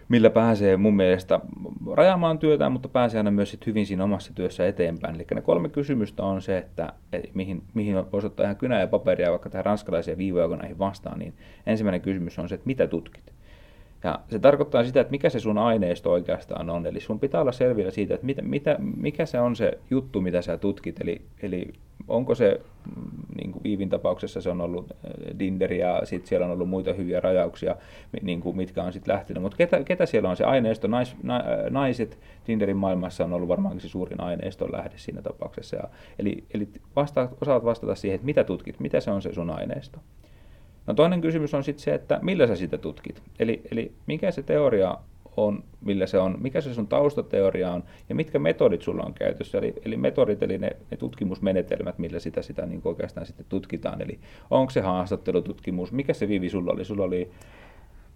millä 0.10 0.30
pääsee 0.30 0.78
mun 0.78 0.96
mielestä 0.96 1.40
rajaamaan 1.94 2.40
työtään, 2.40 2.72
mutta 2.72 2.88
pääsee 2.88 3.20
aina 3.20 3.32
myös 3.32 3.52
sit 3.52 3.66
hyvin 3.66 3.86
siinä 3.86 4.04
omassa 4.04 4.34
työssä 4.34 4.68
eteenpäin. 4.68 5.16
Eli 5.16 5.26
ne 5.36 5.42
kolme 5.42 5.70
kysymystä 5.70 6.24
on 6.24 6.42
se, 6.42 6.58
että 6.58 6.94
mihin, 7.34 7.64
mihin 7.74 7.96
voisi 8.12 8.28
ottaa 8.28 8.44
ihan 8.44 8.56
kynää 8.56 8.80
ja 8.80 8.88
paperia 8.88 9.32
vaikka 9.32 9.50
tähän 9.50 9.66
ranskalaisia 9.66 10.18
viivoja, 10.18 10.48
kun 10.48 10.58
näihin 10.58 10.80
vastaan, 10.80 11.20
niin 11.20 11.34
ensimmäinen 11.66 12.02
kysymys 12.02 12.40
on 12.40 12.50
se, 12.50 12.56
että 12.56 12.68
mitä 12.68 12.88
tutkit. 12.88 13.34
Ja 14.04 14.20
se 14.30 14.40
tarkoittaa 14.40 14.84
sitä, 14.84 15.02
että 15.02 15.12
mikä 15.12 15.30
se 15.30 15.40
sun 15.40 15.58
aineisto 15.58 16.12
oikeastaan 16.12 16.70
on. 16.70 16.86
Eli 16.86 17.00
sun 17.00 17.20
pitää 17.20 17.42
olla 17.42 17.52
selvillä 17.52 17.92
siitä, 17.92 18.14
että 18.14 18.26
mitä, 18.26 18.42
mitä, 18.42 18.76
mikä 18.80 19.26
se 19.26 19.40
on 19.40 19.56
se 19.56 19.78
juttu, 19.90 20.22
mitä 20.22 20.42
sä 20.42 20.58
tutkit. 20.58 21.02
Eli, 21.02 21.22
eli 21.42 21.74
onko 22.08 22.36
se, 22.36 22.62
mm, 22.96 23.36
niin 23.38 23.52
kuin 23.52 23.68
Iivin 23.68 23.90
tapauksessa 23.90 24.42
se 24.42 24.50
on 24.50 24.62
ollut 24.62 24.92
äh, 24.92 25.40
Dinder 25.40 25.74
ja 25.74 26.02
sitten 26.04 26.30
siellä 26.30 26.46
on 26.46 26.52
ollut 26.52 26.70
muita 26.70 26.94
hyviä 26.94 27.20
rajauksia, 27.20 27.76
niin 28.22 28.42
kuin 28.42 28.58
mitkä 28.58 28.84
on 28.84 28.94
sitten 28.94 29.14
lähtenyt. 29.14 29.44
Mutta 29.44 29.58
ketä, 29.58 29.84
ketä 29.84 30.06
siellä 30.06 30.30
on 30.30 30.38
se 30.38 30.44
aineisto? 30.44 30.88
Nais, 30.88 31.16
na, 31.24 31.36
äh, 31.36 31.44
naiset 31.70 32.20
Tinderin 32.44 32.78
maailmassa 32.78 33.24
on 33.24 33.34
ollut 33.34 33.50
varmaankin 33.50 33.82
se 33.82 33.90
suurin 33.90 34.22
aineiston 34.22 34.72
lähde 34.72 34.94
siinä 34.96 35.22
tapauksessa. 35.22 35.76
Ja, 35.76 35.84
eli 36.20 36.44
eli 36.54 36.68
vasta, 36.96 37.30
osaat 37.42 37.66
vastata 37.66 37.96
siihen, 37.96 38.16
että 38.16 38.26
mitä 38.26 38.44
tutkit, 38.44 38.80
mitä 38.80 39.00
se 39.00 39.12
on 39.12 39.22
se 39.22 39.34
sun 39.34 39.50
aineisto. 39.50 40.00
No 40.88 40.94
toinen 40.94 41.22
kysymys 41.22 41.54
on 41.54 41.64
sitten 41.64 41.84
se, 41.84 41.94
että 41.94 42.20
millä 42.22 42.48
sä 42.48 42.56
sitä 42.56 42.78
tutkit. 42.78 43.22
Eli, 43.40 43.62
eli 43.72 43.92
mikä 44.08 44.32
se 44.32 44.44
teoria 44.44 44.98
on, 45.46 45.64
millä 45.82 46.08
se 46.08 46.20
on, 46.20 46.38
mikä 46.42 46.62
se 46.62 46.74
sun 46.74 46.88
taustateoria 46.88 47.72
on 47.72 47.84
ja 48.10 48.16
mitkä 48.16 48.40
metodit 48.40 48.82
sulla 48.82 49.04
on 49.04 49.14
käytössä. 49.14 49.58
Eli, 49.58 49.74
eli 49.86 49.98
metodit, 49.98 50.44
eli 50.44 50.58
ne, 50.58 50.70
ne 50.92 50.98
tutkimusmenetelmät, 50.98 52.00
millä 52.00 52.20
sitä, 52.20 52.42
sitä 52.42 52.66
niin 52.66 52.82
oikeastaan 52.86 53.26
sitten 53.26 53.46
tutkitaan. 53.50 54.02
Eli 54.02 54.20
onko 54.50 54.70
se 54.70 54.82
haastattelututkimus, 54.82 55.92
mikä 55.92 56.14
se 56.14 56.28
viivi 56.28 56.50
sulla 56.50 56.72
oli? 56.72 56.86
Sulla 56.86 57.04
oli 57.04 57.32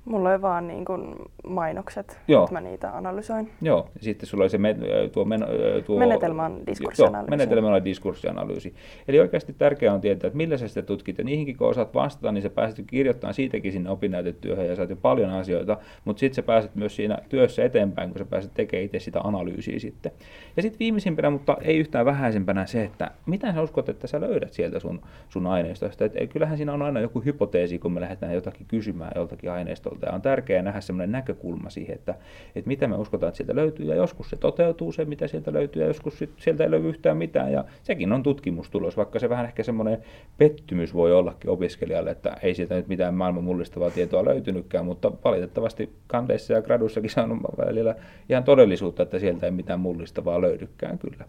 Mulla 0.05 0.29
oli 0.29 0.41
vaan 0.41 0.67
niin 0.67 0.85
kuin 0.85 1.15
mainokset, 1.47 2.19
Joo. 2.27 2.43
että 2.43 2.53
mä 2.53 2.61
niitä 2.61 2.97
analysoin. 2.97 3.49
Joo, 3.61 3.89
ja 3.95 4.03
sitten 4.03 4.27
sulla 4.27 4.43
oli 4.43 4.49
se 4.49 4.57
me, 4.57 4.75
tuo, 5.11 5.25
men, 5.25 5.45
tuo 5.85 5.99
menetelmän 5.99 6.67
diskurssianalyysi. 6.67 7.31
Joo, 7.31 7.37
menetelmän 7.37 7.85
diskurssianalyysi. 7.85 8.73
Eli 9.07 9.19
oikeasti 9.19 9.53
tärkeää 9.53 9.93
on 9.93 10.01
tietää, 10.01 10.27
että 10.27 10.37
millä 10.37 10.57
sä 10.57 10.67
sitä 10.67 10.81
tutkit, 10.81 11.17
ja 11.17 11.23
niihinkin 11.23 11.57
kun 11.57 11.67
osaat 11.67 11.93
vastata, 11.93 12.31
niin 12.31 12.41
sä 12.41 12.49
pääset 12.49 12.85
kirjoittamaan 12.87 13.33
siitäkin 13.33 13.71
sinne 13.71 13.89
opinnäytetyöhön, 13.89 14.67
ja 14.67 14.75
saat 14.75 14.89
jo 14.89 14.95
paljon 14.95 15.29
asioita, 15.29 15.77
mutta 16.05 16.19
sitten 16.19 16.35
sä 16.35 16.43
pääset 16.43 16.75
myös 16.75 16.95
siinä 16.95 17.17
työssä 17.29 17.63
eteenpäin, 17.63 18.09
kun 18.09 18.19
sä 18.19 18.25
pääset 18.25 18.53
tekemään 18.53 18.85
itse 18.85 18.99
sitä 18.99 19.21
analyysiä 19.23 19.79
sitten. 19.79 20.11
Ja 20.55 20.61
sitten 20.61 20.79
viimeisimpänä, 20.79 21.29
mutta 21.29 21.57
ei 21.61 21.77
yhtään 21.77 22.05
vähäisempänä 22.05 22.65
se, 22.65 22.83
että 22.83 23.11
mitä 23.25 23.53
sä 23.53 23.61
uskot, 23.61 23.89
että 23.89 24.07
sä 24.07 24.21
löydät 24.21 24.53
sieltä 24.53 24.79
sun, 24.79 25.01
sun 25.29 25.47
aineistosta. 25.47 26.05
Et 26.05 26.31
kyllähän 26.33 26.57
siinä 26.57 26.73
on 26.73 26.81
aina 26.81 26.99
joku 26.99 27.19
hypoteesi, 27.19 27.79
kun 27.79 27.93
me 27.93 28.01
lähdetään 28.01 28.33
jotakin 28.33 28.67
kysymään 28.67 29.11
joltakin 29.15 29.51
aineistosta 29.51 29.92
taustolta. 29.93 30.05
Ja 30.05 30.15
on 30.15 30.21
tärkeää 30.21 30.61
nähdä 30.61 30.81
semmoinen 30.81 31.11
näkökulma 31.11 31.69
siihen, 31.69 31.95
että, 31.95 32.15
että 32.55 32.67
mitä 32.67 32.87
me 32.87 32.95
uskotaan, 32.95 33.27
että 33.27 33.37
sieltä 33.37 33.55
löytyy. 33.55 33.85
Ja 33.85 33.95
joskus 33.95 34.29
se 34.29 34.35
toteutuu 34.35 34.91
se, 34.91 35.05
mitä 35.05 35.27
sieltä 35.27 35.53
löytyy, 35.53 35.81
ja 35.81 35.87
joskus 35.87 36.23
sieltä 36.37 36.63
ei 36.63 36.71
löydy 36.71 36.89
yhtään 36.89 37.17
mitään. 37.17 37.51
Ja 37.51 37.65
sekin 37.83 38.11
on 38.11 38.23
tutkimustulos, 38.23 38.97
vaikka 38.97 39.19
se 39.19 39.29
vähän 39.29 39.45
ehkä 39.45 39.63
semmoinen 39.63 39.97
pettymys 40.37 40.93
voi 40.93 41.13
ollakin 41.13 41.49
opiskelijalle, 41.49 42.11
että 42.11 42.37
ei 42.41 42.55
sieltä 42.55 42.75
nyt 42.75 42.87
mitään 42.87 43.13
maailman 43.13 43.43
mullistavaa 43.43 43.89
tietoa 43.89 44.25
löytynytkään, 44.25 44.85
mutta 44.85 45.11
valitettavasti 45.23 45.89
kandeissa 46.07 46.53
ja 46.53 46.61
graduissakin 46.61 47.09
saanut 47.09 47.37
välillä 47.57 47.95
ihan 48.29 48.43
todellisuutta, 48.43 49.03
että 49.03 49.19
sieltä 49.19 49.45
ei 49.45 49.51
mitään 49.51 49.79
mullistavaa 49.79 50.41
löydykään 50.41 50.99
kyllä. 50.99 51.25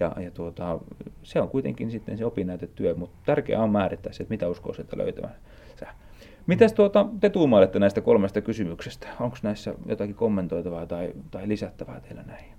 Ja, 0.00 0.12
ja 0.20 0.30
tuota, 0.30 0.78
se 1.22 1.40
on 1.40 1.48
kuitenkin 1.48 1.90
sitten 1.90 2.18
se 2.18 2.24
opinnäytetyö, 2.24 2.94
mutta 2.94 3.16
tärkeää 3.26 3.62
on 3.62 3.70
määrittää 3.70 4.12
se, 4.12 4.22
että 4.22 4.34
mitä 4.34 4.48
uskoo 4.48 4.74
sieltä 4.74 4.98
löytämään. 4.98 5.34
Mitäs 6.48 6.72
tuota, 6.72 7.06
te 7.20 7.30
tuumailette 7.30 7.78
näistä 7.78 8.00
kolmesta 8.00 8.40
kysymyksestä? 8.40 9.06
Onko 9.20 9.36
näissä 9.42 9.74
jotakin 9.86 10.14
kommentoitavaa 10.14 10.86
tai, 10.86 11.12
tai 11.30 11.48
lisättävää 11.48 12.00
teillä 12.00 12.22
näihin? 12.22 12.52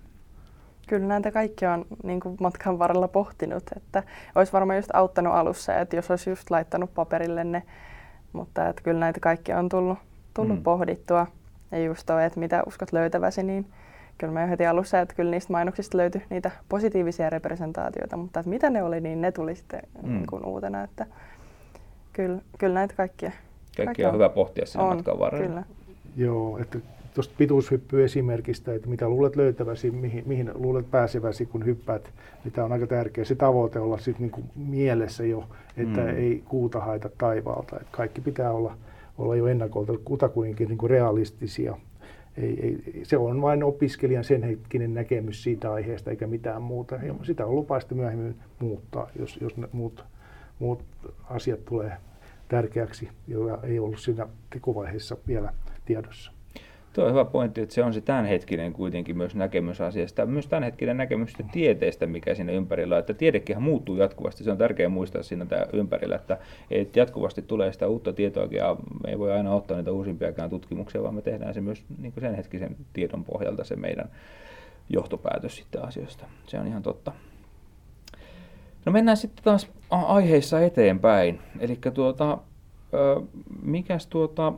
Kyllä 0.88 1.08
näitä 1.08 1.32
kaikki 1.32 1.66
on 1.66 1.86
niin 2.04 2.20
kuin 2.20 2.38
matkan 2.40 2.80
varrella 2.80 3.08
pohtinut, 3.08 3.64
että 3.76 4.04
olisi 4.36 4.54
varmaan 4.54 4.78
just 4.78 4.90
auttanut 4.94 5.34
alussa, 5.34 5.78
että 5.78 5.96
jos 5.96 6.10
olisi 6.10 6.30
just 6.30 6.50
laittanut 6.50 6.94
paperille 6.94 7.44
ne, 7.44 7.64
mutta 8.34 8.68
että 8.68 8.82
kyllä 8.82 9.00
näitä 9.00 9.20
kaikki 9.20 9.54
on 9.54 9.70
tullut, 9.70 9.98
tullut 10.34 10.58
mm. 10.58 10.64
pohdittua. 10.64 11.28
Ja 11.72 11.84
just 11.84 12.06
toi, 12.06 12.26
että 12.26 12.40
mitä 12.40 12.64
uskot 12.68 12.94
löytäväsi, 12.94 13.44
niin 13.44 13.66
kyllä 14.18 14.34
mä 14.34 14.42
jo 14.42 14.48
heti 14.48 14.66
alussa, 14.66 15.00
että 15.00 15.16
kyllä 15.16 15.32
niistä 15.32 15.54
mainoksista 15.54 15.98
löytyi 15.98 16.22
niitä 16.30 16.52
positiivisia 16.70 17.30
representaatioita, 17.30 18.18
mutta 18.18 18.40
että 18.40 18.50
mitä 18.50 18.70
ne 18.70 18.84
oli, 18.84 19.02
niin 19.02 19.22
ne 19.22 19.32
tuli 19.32 19.56
sitten 19.56 19.82
mm. 20.04 20.10
niin 20.10 20.28
kuin 20.28 20.46
uutena, 20.46 20.84
että 20.84 21.06
kyllä, 22.14 22.42
kyllä 22.58 22.74
näitä 22.74 22.94
kaikkia 22.94 23.32
kaikki 23.78 24.06
on 24.06 24.14
hyvä 24.14 24.30
pohtia 24.30 24.66
sen 24.66 24.82
on, 24.82 24.96
matkan 24.96 25.20
varrella. 25.20 25.48
Kyllä. 25.48 25.64
Joo, 26.18 26.58
että 26.58 26.80
tuosta 27.14 27.34
pituushyppyesimerkistä, 27.38 28.74
että 28.74 28.90
mitä 28.90 29.10
luulet 29.10 29.36
löytäväsi, 29.36 29.92
mihin, 29.92 30.24
mihin 30.26 30.52
luulet 30.54 30.92
pääseväsi, 30.92 31.46
kun 31.46 31.66
hyppäät, 31.66 32.10
niin 32.44 32.52
tämä 32.52 32.66
on 32.66 32.72
aika 32.72 32.88
tärkeä 32.88 33.26
se 33.26 33.36
tavoite 33.36 33.80
olla 33.80 33.98
sitten 33.98 34.22
niinku 34.22 34.44
mielessä 34.56 35.26
jo, 35.26 35.44
että 35.78 36.02
mm. 36.02 36.10
ei 36.10 36.44
kuuta 36.46 36.80
haita 36.80 37.10
taivaalta. 37.18 37.76
Että 37.76 37.92
kaikki 37.92 38.22
pitää 38.22 38.52
olla, 38.52 38.78
olla 39.18 39.36
jo 39.36 39.48
ennakolta 39.48 39.94
kutakuinkin 40.06 40.68
niinku 40.68 40.88
realistisia. 40.88 41.78
Ei, 42.38 42.60
ei, 42.62 43.06
se 43.06 43.18
on 43.18 43.42
vain 43.42 43.64
opiskelijan 43.64 44.24
sen 44.24 44.44
hetkinen 44.44 44.94
näkemys 44.94 45.44
siitä 45.44 45.74
aiheesta 45.74 46.10
eikä 46.10 46.28
mitään 46.28 46.62
muuta. 46.62 46.96
Ja 46.96 47.16
sitä 47.24 47.46
on 47.46 47.56
lupa 47.56 47.80
myöhemmin 47.94 48.36
muuttaa, 48.60 49.10
jos, 49.20 49.38
jos 49.42 49.58
ne 49.58 49.70
muut, 49.72 50.04
muut 50.60 50.84
asiat 51.30 51.66
tulee 51.66 51.92
tärkeäksi, 52.50 53.10
joka 53.28 53.60
ei 53.64 53.80
ollut 53.80 54.00
siinä 54.00 54.28
tekovaiheessa 54.50 55.18
vielä 55.28 55.54
tiedossa. 55.86 56.32
Tuo 56.94 57.06
on 57.06 57.12
hyvä 57.12 57.26
pointti, 57.26 57.62
että 57.62 57.76
se 57.76 57.84
on 57.84 57.94
se 57.94 58.02
tämänhetkinen 58.02 58.74
kuitenkin 58.74 59.18
myös 59.18 59.36
näkemys 59.36 59.82
asiasta. 59.82 60.26
Myös 60.26 60.48
tämänhetkinen 60.48 60.98
näkemys 60.98 61.34
tieteestä, 61.52 62.08
mikä 62.08 62.36
siinä 62.36 62.52
ympärillä 62.52 62.96
on. 62.96 63.00
Että 63.00 63.14
tiedekin 63.14 63.62
muuttuu 63.62 63.98
jatkuvasti. 63.98 64.44
Se 64.44 64.52
on 64.52 64.58
tärkeää 64.58 64.90
muistaa 64.90 65.24
siinä 65.24 65.46
tämä 65.46 65.66
ympärillä, 65.74 66.16
että, 66.16 66.38
että 66.72 67.00
jatkuvasti 67.00 67.42
tulee 67.42 67.74
sitä 67.74 67.88
uutta 67.88 68.14
tietoa 68.14 68.48
ja 68.52 68.76
me 69.04 69.10
ei 69.10 69.20
voi 69.20 69.32
aina 69.32 69.54
ottaa 69.54 69.78
niitä 69.78 69.92
uusimpiakaan 69.92 70.50
tutkimuksia, 70.50 71.04
vaan 71.04 71.16
me 71.16 71.22
tehdään 71.22 71.54
se 71.54 71.62
myös 71.62 71.84
niin 71.98 72.14
sen 72.20 72.36
hetkisen 72.36 72.76
tiedon 72.94 73.26
pohjalta 73.26 73.64
se 73.64 73.76
meidän 73.76 74.10
johtopäätös 74.90 75.56
sitten 75.56 75.84
asioista. 75.84 76.26
Se 76.48 76.60
on 76.60 76.68
ihan 76.68 76.84
totta. 76.84 77.12
No 78.86 78.92
mennään 78.92 79.18
sitten 79.18 79.44
taas 79.44 79.70
aiheissa 79.90 80.62
eteenpäin. 80.62 81.40
Eli 81.60 81.80
tuota, 81.94 82.38
mikäs 83.62 84.08
tuota, 84.08 84.54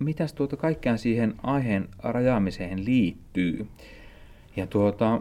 mitäs 0.00 0.32
tuota 0.32 0.56
kaikkeen 0.56 0.98
siihen 0.98 1.34
aiheen 1.42 1.88
rajaamiseen 2.02 2.84
liittyy? 2.84 3.66
Ja 4.56 4.66
tuota, 4.66 5.20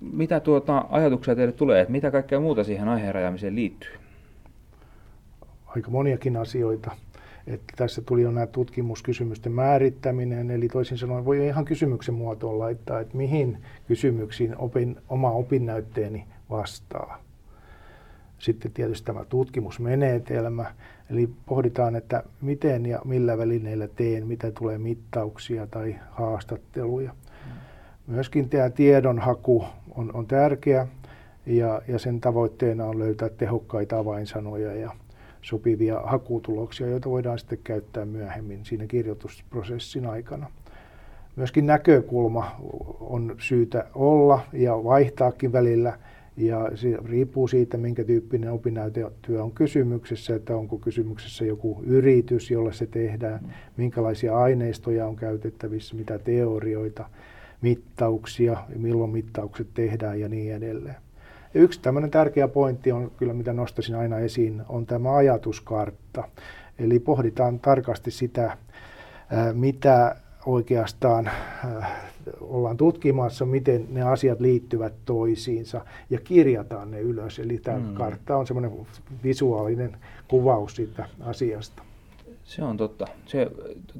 mitä 0.00 0.40
tuota 0.40 0.84
ajatuksia 0.90 1.36
teille 1.36 1.52
tulee, 1.52 1.80
että 1.80 1.92
mitä 1.92 2.10
kaikkea 2.10 2.40
muuta 2.40 2.64
siihen 2.64 2.88
aiheen 2.88 3.14
rajaamiseen 3.14 3.54
liittyy? 3.54 3.92
Aika 5.66 5.90
moniakin 5.90 6.36
asioita. 6.36 6.90
Että 7.46 7.72
tässä 7.76 8.02
tuli 8.02 8.22
jo 8.22 8.30
nämä 8.30 8.46
tutkimuskysymysten 8.46 9.52
määrittäminen, 9.52 10.50
eli 10.50 10.68
toisin 10.68 10.98
sanoen 10.98 11.24
voi 11.24 11.46
ihan 11.46 11.64
kysymyksen 11.64 12.14
muotoon 12.14 12.58
laittaa, 12.58 13.00
että 13.00 13.16
mihin 13.16 13.58
kysymyksiin 13.86 14.56
opin, 14.58 14.96
oma 15.08 15.30
opinnäytteeni 15.30 16.24
vastaa. 16.50 17.25
Sitten 18.38 18.72
tietysti 18.72 19.06
tämä 19.06 19.24
tutkimusmenetelmä, 19.24 20.74
eli 21.10 21.28
pohditaan, 21.46 21.96
että 21.96 22.22
miten 22.40 22.86
ja 22.86 23.00
millä 23.04 23.38
välineillä 23.38 23.88
teen, 23.88 24.26
mitä 24.26 24.50
tulee 24.50 24.78
mittauksia 24.78 25.66
tai 25.66 25.96
haastatteluja. 26.10 27.14
Myöskin 28.06 28.48
tämä 28.48 28.70
tiedonhaku 28.70 29.64
on, 29.94 30.10
on 30.14 30.26
tärkeä 30.26 30.86
ja, 31.46 31.82
ja 31.88 31.98
sen 31.98 32.20
tavoitteena 32.20 32.84
on 32.84 32.98
löytää 32.98 33.28
tehokkaita 33.28 33.98
avainsanoja 33.98 34.74
ja 34.74 34.90
sopivia 35.42 36.00
hakutuloksia, 36.04 36.86
joita 36.86 37.10
voidaan 37.10 37.38
sitten 37.38 37.58
käyttää 37.64 38.04
myöhemmin 38.04 38.64
siinä 38.64 38.86
kirjoitusprosessin 38.86 40.06
aikana. 40.06 40.50
Myöskin 41.36 41.66
näkökulma 41.66 42.56
on 43.00 43.36
syytä 43.38 43.84
olla 43.94 44.40
ja 44.52 44.84
vaihtaakin 44.84 45.52
välillä 45.52 45.98
ja 46.36 46.70
se 46.74 46.98
riippuu 47.04 47.48
siitä, 47.48 47.76
minkä 47.76 48.04
tyyppinen 48.04 48.52
opinnäytetyö 48.52 49.42
on 49.42 49.52
kysymyksessä, 49.52 50.34
että 50.34 50.56
onko 50.56 50.78
kysymyksessä 50.78 51.44
joku 51.44 51.82
yritys, 51.86 52.50
jolla 52.50 52.72
se 52.72 52.86
tehdään, 52.86 53.54
minkälaisia 53.76 54.38
aineistoja 54.38 55.06
on 55.06 55.16
käytettävissä, 55.16 55.96
mitä 55.96 56.18
teorioita, 56.18 57.08
mittauksia, 57.62 58.56
milloin 58.76 59.10
mittaukset 59.10 59.68
tehdään 59.74 60.20
ja 60.20 60.28
niin 60.28 60.54
edelleen. 60.54 60.96
Ja 61.54 61.60
yksi 61.60 61.80
tämmöinen 61.82 62.10
tärkeä 62.10 62.48
pointti 62.48 62.92
on 62.92 63.10
kyllä, 63.16 63.32
mitä 63.32 63.52
nostaisin 63.52 63.96
aina 63.96 64.18
esiin, 64.18 64.62
on 64.68 64.86
tämä 64.86 65.16
ajatuskartta. 65.16 66.28
Eli 66.78 66.98
pohditaan 66.98 67.60
tarkasti 67.60 68.10
sitä, 68.10 68.56
mitä 69.52 70.16
oikeastaan 70.46 71.30
ollaan 72.40 72.76
tutkimassa, 72.76 73.44
miten 73.44 73.86
ne 73.90 74.02
asiat 74.02 74.40
liittyvät 74.40 74.92
toisiinsa 75.04 75.84
ja 76.10 76.20
kirjataan 76.20 76.90
ne 76.90 77.00
ylös. 77.00 77.38
Eli 77.38 77.58
tämä 77.58 77.78
mm. 77.78 77.94
kartta 77.94 78.36
on 78.36 78.46
semmoinen 78.46 78.86
visuaalinen 79.24 79.96
kuvaus 80.28 80.76
siitä 80.76 81.08
asiasta. 81.20 81.82
Se 82.44 82.64
on 82.64 82.76
totta. 82.76 83.06
Se, 83.26 83.50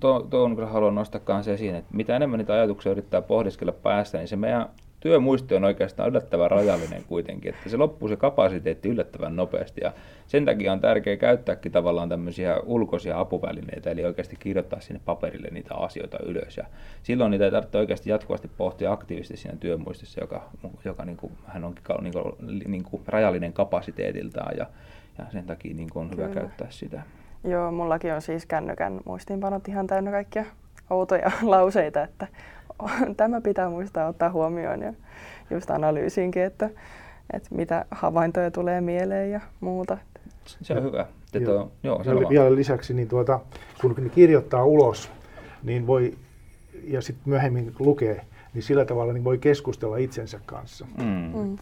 to, 0.00 0.26
to 0.31 0.45
on 0.45 0.55
kyllä 0.55 0.69
haluan 0.69 0.95
nostaa 0.95 1.21
kanssa 1.21 1.53
esiin, 1.53 1.75
että 1.75 1.95
mitä 1.95 2.17
enemmän 2.17 2.38
niitä 2.38 2.53
ajatuksia 2.53 2.93
yrittää 2.93 3.23
pohdiskella 3.23 3.73
päästä, 3.73 4.19
niin 4.19 4.29
se 4.29 4.37
meidän 4.37 4.69
työmuisti 5.00 5.55
on 5.55 5.65
oikeastaan 5.65 6.09
yllättävän 6.09 6.50
rajallinen 6.50 7.05
kuitenkin, 7.05 7.55
että 7.55 7.69
se 7.69 7.76
loppuu 7.76 8.09
se 8.09 8.17
kapasiteetti 8.17 8.88
yllättävän 8.88 9.37
nopeasti 9.37 9.81
ja 9.85 9.93
sen 10.26 10.45
takia 10.45 10.73
on 10.73 10.81
tärkeää 10.81 11.17
käyttääkin 11.17 11.73
tavallaan 11.73 12.09
tämmöisiä 12.09 12.57
ulkoisia 12.65 13.21
apuvälineitä, 13.21 13.91
eli 13.91 14.05
oikeasti 14.05 14.37
kirjoittaa 14.37 14.81
sinne 14.81 15.00
paperille 15.05 15.49
niitä 15.50 15.75
asioita 15.75 16.19
ylös 16.23 16.57
ja 16.57 16.65
silloin 17.03 17.31
niitä 17.31 17.45
ei 17.45 17.50
tarvitse 17.50 17.79
oikeasti 17.79 18.11
jatkuvasti 18.11 18.50
pohtia 18.57 18.93
aktiivisesti 18.93 19.37
siinä 19.37 19.57
työmuistissa, 19.57 20.21
joka, 20.21 20.50
joka 20.85 21.05
niin 21.05 21.17
kuin, 21.17 21.33
hän 21.47 21.65
onkin 21.65 21.85
niin 22.00 22.12
kuin, 22.12 22.35
niin 22.67 22.85
kuin 22.85 23.03
rajallinen 23.07 23.53
kapasiteetiltaan 23.53 24.57
ja, 24.57 24.67
ja 25.19 25.25
sen 25.33 25.45
takia 25.45 25.75
niin 25.75 25.91
kuin 25.91 26.05
on 26.05 26.11
hyvä 26.11 26.29
Kyllä. 26.29 26.41
käyttää 26.41 26.71
sitä. 26.71 27.03
Joo, 27.45 27.73
mullakin 27.73 28.15
on 28.15 28.23
siis 28.23 28.47
kännykän 28.47 29.00
muistiinpanot 29.05 29.69
ihan 29.69 29.87
täynnä 29.87 30.11
kaikkia 30.11 30.45
outoja 30.91 31.31
lauseita, 31.43 32.03
että 32.03 32.26
tämä 33.16 33.40
pitää 33.40 33.71
muistaa 33.71 34.09
ottaa 34.09 34.30
huomioon 34.30 34.83
ja 34.83 34.92
just 35.50 35.71
analyysiinkin, 35.71 36.42
että, 36.42 36.71
että 37.33 37.49
mitä 37.54 37.85
havaintoja 37.90 38.50
tulee 38.50 38.80
mieleen 38.80 39.30
ja 39.30 39.40
muuta. 39.61 39.99
Se 40.45 40.75
on 40.75 40.83
hyvä. 40.83 41.06
joo. 41.35 41.71
joo, 41.83 42.02
joo 42.02 42.28
vielä 42.28 42.54
lisäksi, 42.54 42.95
niin 42.95 43.09
tuota, 43.09 43.40
kun 43.80 43.95
ne 43.99 44.09
kirjoittaa 44.09 44.64
ulos, 44.64 45.11
niin 45.62 45.87
voi, 45.87 46.14
ja 46.85 47.02
sitten 47.02 47.28
myöhemmin 47.28 47.75
lukee, 47.78 48.21
niin 48.54 48.62
sillä 48.62 48.85
tavalla 48.85 49.12
niin 49.12 49.25
voi 49.25 49.38
keskustella 49.38 49.97
itsensä 49.97 50.40
kanssa. 50.47 50.87
Mm. 50.99 51.33
Mm. 51.35 51.56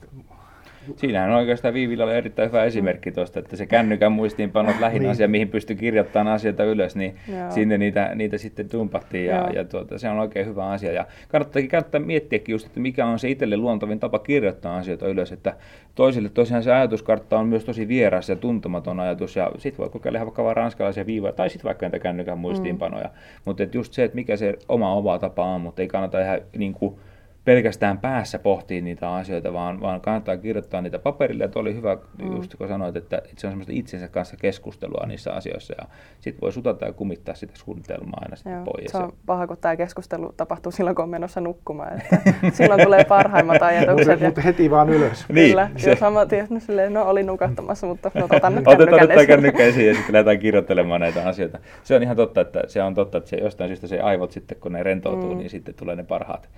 Siinähän 0.96 1.30
on 1.30 1.36
oikeastaan 1.36 1.74
Viivillä 1.74 2.04
oli 2.04 2.14
erittäin 2.14 2.48
hyvä 2.48 2.64
esimerkki 2.64 3.12
tuosta, 3.12 3.38
että 3.38 3.56
se 3.56 3.66
kännykän 3.66 4.12
muistiinpanot 4.12 4.80
lähin 4.80 5.02
niin. 5.02 5.10
asia, 5.10 5.28
mihin 5.28 5.48
pystyy 5.48 5.76
kirjoittamaan 5.76 6.34
asioita 6.34 6.64
ylös, 6.64 6.96
niin 6.96 7.16
Joo. 7.28 7.50
sinne 7.50 7.78
niitä, 7.78 8.10
niitä 8.14 8.38
sitten 8.38 8.68
tumpattiin 8.68 9.26
ja, 9.26 9.50
ja 9.54 9.64
tuota, 9.64 9.98
se 9.98 10.08
on 10.08 10.18
oikein 10.18 10.46
hyvä 10.46 10.66
asia. 10.66 10.92
Ja 10.92 11.06
kannattaakin 11.28 11.70
kannattaa 11.70 12.00
miettiäkin 12.00 12.52
just, 12.52 12.66
että 12.66 12.80
mikä 12.80 13.06
on 13.06 13.18
se 13.18 13.30
itselle 13.30 13.56
luontavin 13.56 14.00
tapa 14.00 14.18
kirjoittaa 14.18 14.76
asioita 14.76 15.08
ylös, 15.08 15.32
että 15.32 15.56
toisille 15.94 16.28
tosiaan 16.28 16.62
se 16.62 16.72
ajatuskartta 16.72 17.38
on 17.38 17.48
myös 17.48 17.64
tosi 17.64 17.88
vieras 17.88 18.28
ja 18.28 18.36
tuntematon 18.36 19.00
ajatus 19.00 19.36
ja 19.36 19.50
sitten 19.58 19.78
voi 19.78 19.90
kokeilla 19.90 20.16
ihan 20.16 20.26
vaikka 20.26 20.44
vaan 20.44 20.56
ranskalaisia 20.56 21.06
viivoja 21.06 21.32
tai 21.32 21.50
sitten 21.50 21.68
vaikka 21.68 21.86
niitä 21.86 21.98
kännykän 21.98 22.38
muistiinpanoja. 22.38 23.06
Mm. 23.06 23.12
Mutta 23.44 23.62
just 23.72 23.92
se, 23.92 24.04
että 24.04 24.14
mikä 24.14 24.36
se 24.36 24.54
oma 24.68 24.94
oma 24.94 25.18
tapa 25.18 25.44
on, 25.44 25.60
mutta 25.60 25.82
ei 25.82 25.88
kannata 25.88 26.20
ihan 26.20 26.40
niin 26.56 26.72
kuin, 26.72 26.94
pelkästään 27.44 27.98
päässä 27.98 28.38
pohtii 28.38 28.80
niitä 28.80 29.14
asioita, 29.14 29.52
vaan, 29.52 29.80
vaan 29.80 30.00
kannattaa 30.00 30.36
kirjoittaa 30.36 30.80
niitä 30.80 30.98
paperille. 30.98 31.44
Ja 31.44 31.50
oli 31.54 31.74
hyvä, 31.74 31.96
mm. 32.22 32.36
just 32.36 32.54
kun 32.54 32.68
sanoit, 32.68 32.96
että, 32.96 33.16
että 33.16 33.40
se 33.40 33.46
on 33.46 33.50
semmoista 33.50 33.72
itsensä 33.76 34.08
kanssa 34.08 34.36
keskustelua 34.36 35.06
niissä 35.06 35.32
asioissa. 35.32 35.74
Ja 35.78 35.86
sitten 36.20 36.40
voi 36.40 36.52
sutata 36.52 36.84
ja 36.84 36.92
kumittaa 36.92 37.34
sitä 37.34 37.52
suunnitelmaa 37.56 38.20
aina 38.22 38.36
sitten 38.36 38.52
Joo, 38.52 38.64
pois. 38.64 38.90
Se 38.90 38.96
on 38.96 39.12
paha, 39.26 39.46
kun 39.46 39.56
tämä 39.60 39.76
keskustelu 39.76 40.34
tapahtuu 40.36 40.72
silloin, 40.72 40.96
kun 40.96 41.02
on 41.02 41.08
menossa 41.08 41.40
nukkumaan. 41.40 42.00
Että 42.00 42.18
silloin 42.56 42.82
tulee 42.84 43.04
parhaimmat 43.04 43.62
ajatukset. 43.62 44.20
Mutta 44.20 44.40
heti 44.40 44.70
vaan 44.70 44.90
ylös. 44.90 45.24
Niin, 45.28 45.50
Kyllä, 45.50 45.70
se. 45.76 45.90
jo 45.90 45.96
sama 45.96 46.26
tietysti, 46.26 46.54
no, 46.54 46.60
silleen, 46.60 46.92
no 46.92 47.02
oli 47.02 47.22
nukahtamassa, 47.22 47.86
mutta 47.86 48.10
no, 48.14 48.24
otan 48.30 48.54
nyt 48.54 48.68
Otetaan 48.68 49.08
nyt 49.08 49.26
kännykkä 49.26 49.62
esiin 49.62 49.88
ja 49.88 49.94
sitten 49.94 50.12
lähdetään 50.12 50.38
kirjoittelemaan 50.38 51.00
näitä 51.00 51.28
asioita. 51.28 51.58
Se 51.82 51.94
on 51.94 52.02
ihan 52.02 52.16
totta, 52.16 52.40
että 52.40 52.62
se 52.66 52.82
on 52.82 52.94
totta, 52.94 53.18
että 53.18 53.30
se 53.30 53.36
jostain 53.36 53.68
syystä 53.68 53.86
se 53.86 54.00
aivot 54.00 54.32
sitten, 54.32 54.58
kun 54.60 54.72
ne 54.72 54.82
rentoutuu, 54.82 55.32
mm. 55.32 55.38
niin 55.38 55.50
sitten 55.50 55.74
tulee 55.74 55.96
ne 55.96 56.04
parhaat 56.04 56.48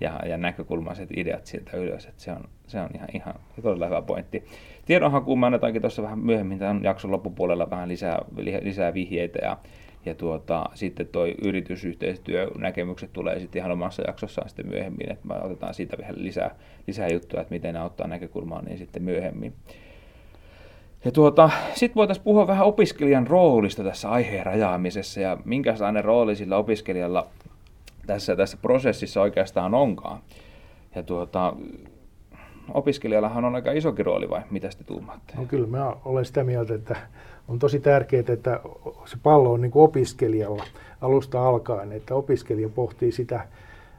ja, 0.00 0.20
ja 0.26 0.36
näkökulmaiset 0.36 1.08
ideat 1.16 1.46
sieltä 1.46 1.76
ylös. 1.76 2.06
Että 2.06 2.22
se, 2.22 2.32
on, 2.32 2.44
se 2.66 2.80
on 2.80 2.88
ihan, 2.94 3.08
ihan 3.14 3.34
todella 3.62 3.86
hyvä 3.86 4.02
pointti. 4.02 4.44
Tiedonhakuun 4.86 5.38
mä 5.38 5.46
annetaankin 5.46 5.82
tuossa 5.82 6.02
vähän 6.02 6.18
myöhemmin 6.18 6.58
tämän 6.58 6.82
jakson 6.82 7.12
loppupuolella 7.12 7.70
vähän 7.70 7.88
lisää, 7.88 8.18
lisää 8.62 8.94
vihjeitä 8.94 9.38
ja, 9.42 9.58
ja 10.06 10.14
tuota, 10.14 10.64
sitten 10.74 11.06
tuo 11.06 11.26
yritysyhteistyönäkemykset 11.26 13.12
tulee 13.12 13.40
sitten 13.40 13.60
ihan 13.60 13.72
omassa 13.72 14.02
jaksossaan 14.06 14.48
sitten 14.48 14.68
myöhemmin, 14.68 15.12
että 15.12 15.28
me 15.28 15.34
otetaan 15.34 15.74
siitä 15.74 15.98
vielä 15.98 16.14
lisää, 16.16 16.54
lisää 16.86 17.08
juttuja, 17.08 17.42
että 17.42 17.54
miten 17.54 17.74
ne 17.74 17.82
ottaa 17.82 18.06
näkökulmaa 18.06 18.62
niin 18.62 18.78
sitten 18.78 19.02
myöhemmin. 19.02 19.52
Ja 21.04 21.12
tuota, 21.12 21.50
sitten 21.74 21.94
voitaisiin 21.94 22.24
puhua 22.24 22.46
vähän 22.46 22.66
opiskelijan 22.66 23.26
roolista 23.26 23.84
tässä 23.84 24.10
aiheen 24.10 24.46
rajaamisessa 24.46 25.20
ja 25.20 25.38
minkälainen 25.44 26.04
rooli 26.04 26.36
sillä 26.36 26.56
opiskelijalla 26.56 27.26
tässä, 28.06 28.36
tässä 28.36 28.56
prosessissa 28.62 29.20
oikeastaan 29.20 29.74
onkaan. 29.74 30.18
Ja 30.94 31.02
tuota, 31.02 31.56
opiskelijallahan 32.74 33.44
on 33.44 33.54
aika 33.54 33.72
isokin 33.72 34.06
rooli 34.06 34.30
vai 34.30 34.42
mitä 34.50 34.68
te 34.68 34.84
tuumaatte? 34.84 35.34
No 35.36 35.44
kyllä 35.44 35.66
mä 35.66 35.96
olen 36.04 36.24
sitä 36.24 36.44
mieltä, 36.44 36.74
että 36.74 36.96
on 37.48 37.58
tosi 37.58 37.80
tärkeää, 37.80 38.24
että 38.28 38.60
se 39.04 39.16
pallo 39.22 39.52
on 39.52 39.60
niin 39.60 39.70
kuin 39.70 39.84
opiskelijalla 39.84 40.64
alusta 41.00 41.48
alkaen, 41.48 41.92
että 41.92 42.14
opiskelija 42.14 42.68
pohtii 42.68 43.12
sitä, 43.12 43.48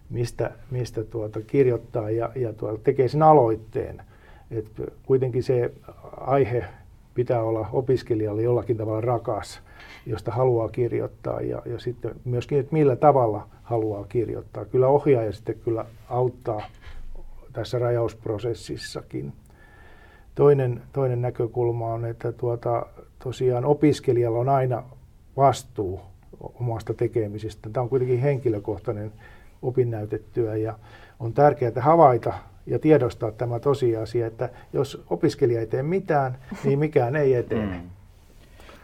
mistä, 0.10 0.52
mistä 0.72 1.04
tuota 1.04 1.41
kirjoittaa 1.41 2.10
ja, 2.10 2.30
ja 2.36 2.54
tuota 2.54 2.78
tekee 2.84 3.08
sen 3.08 3.24
aloitteen. 3.24 4.02
Et 4.52 4.72
kuitenkin 5.06 5.43
se 5.43 5.72
aihe 6.17 6.65
pitää 7.17 7.43
olla 7.43 7.69
opiskelijalle 7.73 8.41
jollakin 8.41 8.77
tavalla 8.77 9.01
rakas, 9.01 9.62
josta 10.06 10.32
haluaa 10.32 10.69
kirjoittaa 10.69 11.41
ja, 11.41 11.62
ja 11.65 11.80
sitten 11.80 12.15
myöskin, 12.25 12.60
että 12.60 12.73
millä 12.73 12.95
tavalla 12.95 13.47
haluaa 13.63 14.03
kirjoittaa. 14.03 14.65
Kyllä 14.65 14.88
ohjaaja 14.88 15.32
sitten 15.32 15.60
kyllä 15.60 15.86
auttaa 16.10 16.62
tässä 17.53 17.80
rajausprosessissakin. 17.80 19.34
Toinen, 20.36 20.82
toinen 20.93 21.21
näkökulma 21.21 21.93
on, 21.93 22.06
että 22.06 22.32
tuota, 22.32 22.86
tosiaan 23.23 23.65
opiskelijalla 23.65 24.39
on 24.39 24.49
aina 24.49 24.84
vastuu 25.38 25.99
omasta 26.39 26.93
tekemisestä. 26.93 27.69
Tämä 27.69 27.82
on 27.82 27.89
kuitenkin 27.89 28.19
henkilökohtainen 28.19 29.12
opinnäytetyö 29.62 30.58
ja 30.58 30.80
on 31.19 31.34
tärkeää 31.34 31.82
havaita 31.82 32.34
ja 32.67 32.80
tiedostaa 32.80 33.32
tämä 33.32 33.60
tosiasia, 33.60 34.27
että 34.27 34.49
jos 34.73 35.03
opiskelija 35.10 35.60
ei 35.60 35.67
tee 35.67 35.84
mitään, 35.84 36.38
niin 36.63 36.80
mikään 36.80 37.15
ei 37.15 37.34
etene. 37.34 37.65
Mm. 37.65 37.89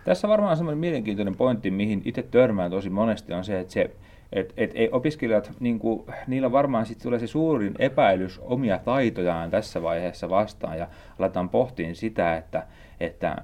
Tässä 0.06 0.28
varmaan 0.28 0.58
semmoinen 0.58 0.80
mielenkiintoinen 0.80 1.36
pointti, 1.36 1.72
mihin 1.72 2.02
itse 2.06 2.24
törmään 2.24 2.72
tosi 2.72 2.90
monesti, 2.90 3.34
on 3.34 3.44
se, 3.44 3.60
että 3.60 3.74
se 3.74 3.90
et, 4.34 4.54
et, 4.58 4.72
et 4.76 4.94
opiskelijat, 4.94 5.52
niin 5.60 5.80
kuin, 5.80 6.04
niillä 6.28 6.52
varmaan 6.52 6.86
sitten 6.86 7.04
tulee 7.04 7.20
se 7.20 7.28
suurin 7.28 7.76
epäilys 7.80 8.40
omia 8.44 8.80
taitojaan 8.80 9.52
tässä 9.52 9.82
vaiheessa 9.82 10.30
vastaan 10.30 10.78
ja 10.78 10.88
aletaan 11.20 11.50
pohtiin 11.50 11.96
sitä, 11.96 12.38
että, 12.38 12.68
että 13.00 13.36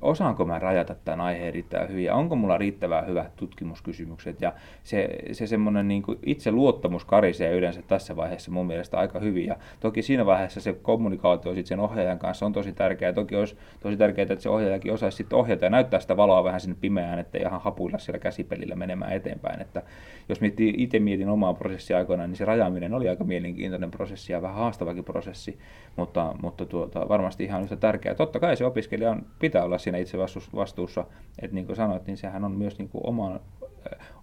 osaanko 0.00 0.44
mä 0.44 0.58
rajata 0.58 0.94
tämän 1.04 1.20
aiheen 1.20 1.54
riittävän 1.54 1.88
hyvin 1.88 2.04
ja 2.04 2.14
onko 2.14 2.36
mulla 2.36 2.58
riittävän 2.58 3.06
hyvät 3.06 3.36
tutkimuskysymykset. 3.36 4.40
Ja 4.40 4.52
se, 4.82 5.08
se 5.32 5.46
semmoinen 5.46 5.88
niin 5.88 6.02
itse 6.26 6.50
luottamus 6.50 7.04
karisee 7.04 7.52
yleensä 7.52 7.82
tässä 7.82 8.16
vaiheessa 8.16 8.50
mun 8.50 8.66
mielestä 8.66 8.98
aika 8.98 9.18
hyvin. 9.18 9.46
Ja 9.46 9.56
toki 9.80 10.02
siinä 10.02 10.26
vaiheessa 10.26 10.60
se 10.60 10.72
kommunikaatio 10.72 11.54
sit 11.54 11.66
sen 11.66 11.80
ohjaajan 11.80 12.18
kanssa 12.18 12.46
on 12.46 12.52
tosi 12.52 12.72
tärkeää. 12.72 13.12
Toki 13.12 13.36
olisi 13.36 13.56
tosi 13.80 13.96
tärkeää, 13.96 14.22
että 14.22 14.42
se 14.42 14.48
ohjaajakin 14.48 14.92
osaisi 14.92 15.16
sitten 15.16 15.38
ohjata 15.38 15.64
ja 15.64 15.70
näyttää 15.70 16.00
sitä 16.00 16.16
valoa 16.16 16.44
vähän 16.44 16.60
sinne 16.60 16.76
pimeään, 16.80 17.18
ettei 17.18 17.42
ihan 17.42 17.60
hapuilla 17.60 17.98
siellä 17.98 18.18
käsipelillä 18.18 18.76
menemään 18.76 19.12
eteenpäin. 19.12 19.60
Että 19.60 19.82
jos 20.28 20.40
miettii, 20.40 20.74
itse 20.76 20.98
mietin 20.98 21.28
omaa 21.28 21.54
prosessia 21.54 21.96
aikoinaan, 21.96 22.30
niin 22.30 22.36
se 22.36 22.44
rajaaminen 22.44 22.94
oli 22.94 23.08
aika 23.08 23.24
mielenkiintoinen 23.24 23.90
prosessi 23.90 24.32
ja 24.32 24.42
vähän 24.42 24.56
haastavakin 24.56 25.04
prosessi, 25.04 25.58
mutta, 25.96 26.34
mutta 26.42 26.66
tuota, 26.66 27.08
varmasti 27.08 27.44
ihan 27.44 27.62
yhtä 27.62 27.76
tärkeää. 27.76 28.14
Totta 28.14 28.40
kai 28.40 28.56
se 28.56 28.64
opiskelija 28.64 29.10
on, 29.10 29.17
pitää 29.38 29.64
olla 29.64 29.78
siinä 29.78 29.98
itse 29.98 30.18
vastuussa, 30.54 31.04
että 31.42 31.54
niin 31.54 31.66
kuin 31.66 31.76
sanoit, 31.76 32.06
niin 32.06 32.16
sehän 32.16 32.44
on 32.44 32.52
myös 32.52 32.78
niin 32.78 32.88
kuin 32.88 33.06
oman, 33.06 33.40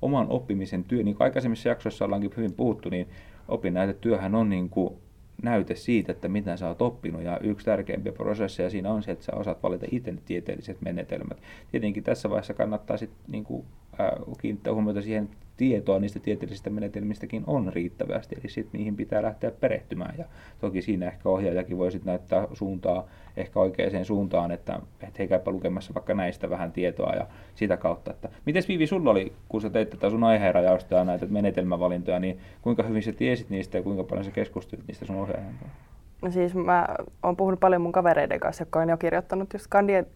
oman 0.02 0.28
oppimisen 0.30 0.84
työ. 0.84 1.04
Niin 1.04 1.16
kuin 1.16 1.26
aikaisemmissa 1.26 1.70
jaksoissa 1.70 2.06
ollaankin 2.06 2.32
hyvin 2.38 2.54
puhuttu, 2.54 2.90
niin 2.90 3.08
opinnäytetyöhän 3.48 4.36
on 4.36 4.50
niin 4.50 4.70
kuin 4.70 4.94
näyte 5.44 5.76
siitä, 5.76 6.12
että 6.12 6.28
mitä 6.28 6.58
sä 6.58 6.68
oot 6.68 6.82
oppinut. 6.82 7.22
Ja 7.22 7.40
yksi 7.40 7.66
tärkeimpiä 7.66 8.12
prosesseja 8.12 8.70
siinä 8.70 8.92
on 8.92 9.04
se, 9.04 9.12
että 9.12 9.26
sä 9.26 9.36
osaat 9.36 9.64
valita 9.64 9.86
itse 9.92 10.14
tieteelliset 10.26 10.82
menetelmät. 10.82 11.38
Tietenkin 11.72 12.04
tässä 12.04 12.30
vaiheessa 12.30 12.54
kannattaa 12.54 12.98
sitten 12.98 13.20
niin 13.28 13.44
kuin, 13.44 13.66
äh, 14.00 14.10
kiinnittää 14.42 14.74
huomiota 14.74 15.02
siihen, 15.02 15.30
tietoa 15.58 16.00
niistä 16.00 16.20
tieteellisistä 16.20 16.70
menetelmistäkin 16.70 17.44
on 17.48 17.74
riittävästi, 17.74 18.36
eli 18.42 18.50
sitten 18.50 18.78
niihin 18.78 18.96
pitää 18.96 19.22
lähteä 19.22 19.52
perehtymään. 19.52 20.16
Ja 20.18 20.26
toki 20.60 20.82
siinä 20.82 21.08
ehkä 21.08 21.30
ohjaajakin 21.30 21.78
voi 21.78 21.92
sitten 21.92 22.12
näyttää 22.12 22.48
suuntaa 22.54 23.08
ehkä 23.38 23.60
oikeaan 23.60 24.06
suuntaan, 24.06 24.52
että, 24.52 24.80
että 25.02 25.16
hei 25.20 25.28
käypä 25.28 25.52
lukemassa 25.52 25.94
vaikka 25.94 26.14
näistä 26.14 26.50
vähän 26.50 26.72
tietoa 26.72 27.14
ja 27.14 27.28
sitä 27.56 27.78
kautta. 27.78 28.12
Että, 28.12 28.30
miten 28.46 28.64
Viivi 28.68 28.88
sulla 28.88 29.12
oli, 29.12 29.34
kun 29.50 29.62
sä 29.62 29.70
teit 29.70 29.90
tätä 29.90 30.10
sun 30.10 30.24
aiheenrajausta 30.24 30.96
ja 30.96 31.04
näitä 31.04 31.26
menetelmävalintoja, 31.26 32.20
niin 32.20 32.40
kuinka 32.62 32.84
hyvin 32.84 33.04
sä 33.04 33.12
tiesit 33.12 33.50
niistä 33.50 33.78
ja 33.78 33.84
kuinka 33.84 34.04
paljon 34.04 34.26
sä 34.26 34.32
keskustelit 34.32 34.88
niistä 34.88 35.06
sun 35.06 35.16
ohjaajan 35.16 35.54
kanssa? 35.60 35.78
No 36.22 36.32
siis 36.32 36.56
mä 36.56 36.88
oon 37.24 37.36
puhunut 37.36 37.60
paljon 37.60 37.82
mun 37.82 37.92
kavereiden 37.92 38.40
kanssa, 38.40 38.62
jotka 38.62 38.80
on 38.80 38.90
jo 38.90 38.98
kirjoittanut 38.98 39.54
just 39.54 39.68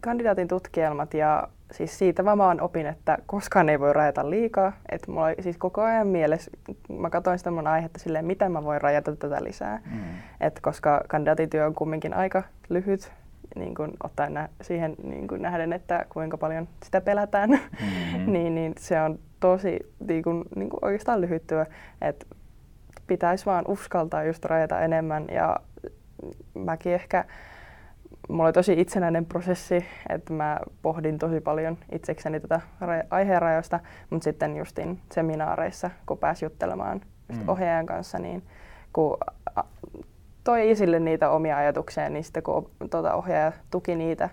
kandidaatin 0.02 0.48
tutkielmat 0.48 1.14
ja 1.14 1.48
siis 1.72 1.98
siitä 1.98 2.24
mä 2.24 2.38
vaan 2.38 2.62
opin, 2.62 2.86
että 2.86 3.18
koskaan 3.26 3.70
ei 3.70 3.80
voi 3.80 3.94
rajata 3.94 4.30
liikaa. 4.30 4.74
Että 4.92 5.12
mulla 5.12 5.26
oli 5.26 5.36
siis 5.40 5.58
koko 5.58 5.82
ajan 5.82 6.08
mielessä, 6.08 6.52
mä 7.00 7.10
katsoin 7.10 7.38
sitä 7.38 7.52
mun 7.52 7.68
aihetta 7.68 8.00
silleen, 8.00 8.26
miten 8.26 8.52
mä 8.52 8.64
voin 8.64 8.82
rajata 8.82 9.16
tätä 9.16 9.44
lisää. 9.44 9.82
Mm. 9.92 10.00
Et 10.42 10.60
koska 10.62 11.02
kandidaatityö 11.08 11.66
on 11.66 11.76
kumminkin 11.76 12.14
aika 12.14 12.44
lyhyt 12.70 13.12
niin 13.56 13.76
kuin 13.76 13.92
ottaen 14.04 14.34
nä- 14.34 14.50
siihen 14.62 14.96
niin 15.04 15.28
kuin 15.28 15.42
nähden, 15.42 15.74
että 15.74 16.06
kuinka 16.10 16.38
paljon 16.38 16.68
sitä 16.84 17.02
pelätään, 17.02 17.50
mm-hmm. 17.50 18.32
niin, 18.34 18.56
niin 18.56 18.74
se 18.78 19.02
on 19.02 19.20
tosi 19.40 19.80
niin 20.08 20.24
kuin, 20.24 20.44
niin 20.56 20.70
kuin 20.70 20.86
oikeastaan 20.86 21.22
lyhyttyä, 21.22 21.66
että 22.02 22.26
pitäisi 23.08 23.46
vaan 23.46 23.66
uskaltaa 23.68 24.24
just 24.24 24.46
rajata 24.46 24.82
enemmän 24.82 25.26
ja 25.32 25.56
mäkin 26.54 26.94
ehkä, 26.94 27.26
mulla 28.30 28.44
oli 28.44 28.54
tosi 28.54 28.82
itsenäinen 28.82 29.26
prosessi, 29.26 29.86
että 30.10 30.34
mä 30.34 30.60
pohdin 30.82 31.18
tosi 31.18 31.42
paljon 31.42 31.78
itsekseni 31.92 32.40
tätä 32.40 32.62
aiheenrajoista, 33.10 33.80
mutta 34.10 34.24
sitten 34.24 34.58
justin 34.58 35.02
seminaareissa, 35.12 35.90
kun 36.06 36.18
pääsi 36.18 36.46
juttelemaan 36.46 37.02
just 37.30 37.42
mm. 37.42 37.50
ohjaajan 37.50 37.86
kanssa, 37.86 38.20
niin 38.20 38.44
kun 38.94 39.18
toi 40.44 40.70
esille 40.70 41.00
niitä 41.00 41.30
omia 41.30 41.58
ajatuksia, 41.58 42.10
niin 42.10 42.24
sitten 42.24 42.44
kun 42.44 42.72
tuota 42.92 43.14
ohjaaja 43.14 43.52
tuki 43.72 43.96
niitä, 43.96 44.30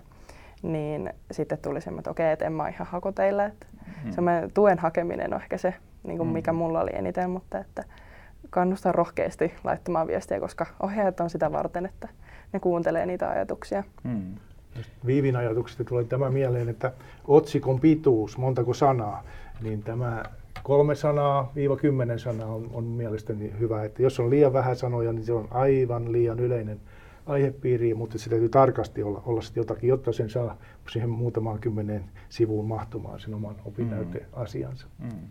niin 0.61 1.13
sitten 1.31 1.57
tuli 1.57 1.81
semmoinen, 1.81 1.99
että 1.99 2.11
okei, 2.11 2.31
että 2.31 2.45
en 2.45 2.53
mä 2.53 2.69
ihan 2.69 2.87
hakoteilla. 2.87 3.45
Että 3.45 3.67
mm. 4.03 4.11
Semmoinen 4.11 4.51
tuen 4.51 4.79
hakeminen 4.79 5.33
on 5.33 5.41
ehkä 5.41 5.57
se, 5.57 5.73
niin 6.03 6.17
kuin 6.17 6.29
mikä 6.29 6.51
mm. 6.51 6.57
mulla 6.57 6.81
oli 6.81 6.91
eniten, 6.93 7.29
mutta 7.29 7.59
että 7.59 7.83
kannustan 8.49 8.95
rohkeasti 8.95 9.53
laittamaan 9.63 10.07
viestiä, 10.07 10.39
koska 10.39 10.65
ohjaajat 10.83 11.19
on 11.19 11.29
sitä 11.29 11.51
varten, 11.51 11.85
että 11.85 12.07
ne 12.53 12.59
kuuntelee 12.59 13.05
niitä 13.05 13.29
ajatuksia. 13.29 13.83
Mm. 14.03 14.35
Viivin 15.05 15.35
ajatuksesta 15.35 15.83
tuli 15.83 16.05
tämä 16.05 16.29
mieleen, 16.29 16.69
että 16.69 16.91
otsikon 17.27 17.79
pituus, 17.79 18.37
montako 18.37 18.73
sanaa, 18.73 19.23
niin 19.61 19.83
tämä 19.83 20.23
kolme 20.63 20.95
sanaa, 20.95 21.51
viiva 21.55 21.77
kymmenen 21.77 22.19
sanaa 22.19 22.47
on, 22.47 22.69
on 22.73 22.83
mielestäni 22.83 23.53
hyvä. 23.59 23.83
Että 23.83 24.01
jos 24.01 24.19
on 24.19 24.29
liian 24.29 24.53
vähän 24.53 24.75
sanoja, 24.75 25.13
niin 25.13 25.25
se 25.25 25.33
on 25.33 25.47
aivan 25.51 26.11
liian 26.11 26.39
yleinen 26.39 26.79
aihepiiri, 27.25 27.93
mutta 27.93 28.17
se 28.17 28.29
täytyy 28.29 28.49
tarkasti 28.49 29.03
olla, 29.03 29.23
olla 29.25 29.41
sitten 29.41 29.61
jotakin, 29.61 29.87
jotta 29.87 30.11
sen 30.11 30.29
saa 30.29 30.57
siihen 30.89 31.09
muutamaan 31.09 31.59
kymmeneen 31.59 32.03
sivuun 32.29 32.65
mahtumaan 32.65 33.19
sen 33.19 33.33
oman 33.33 33.55
opinnäyteasiansa. 33.65 34.87
Mm. 34.99 35.09
Mm. 35.09 35.29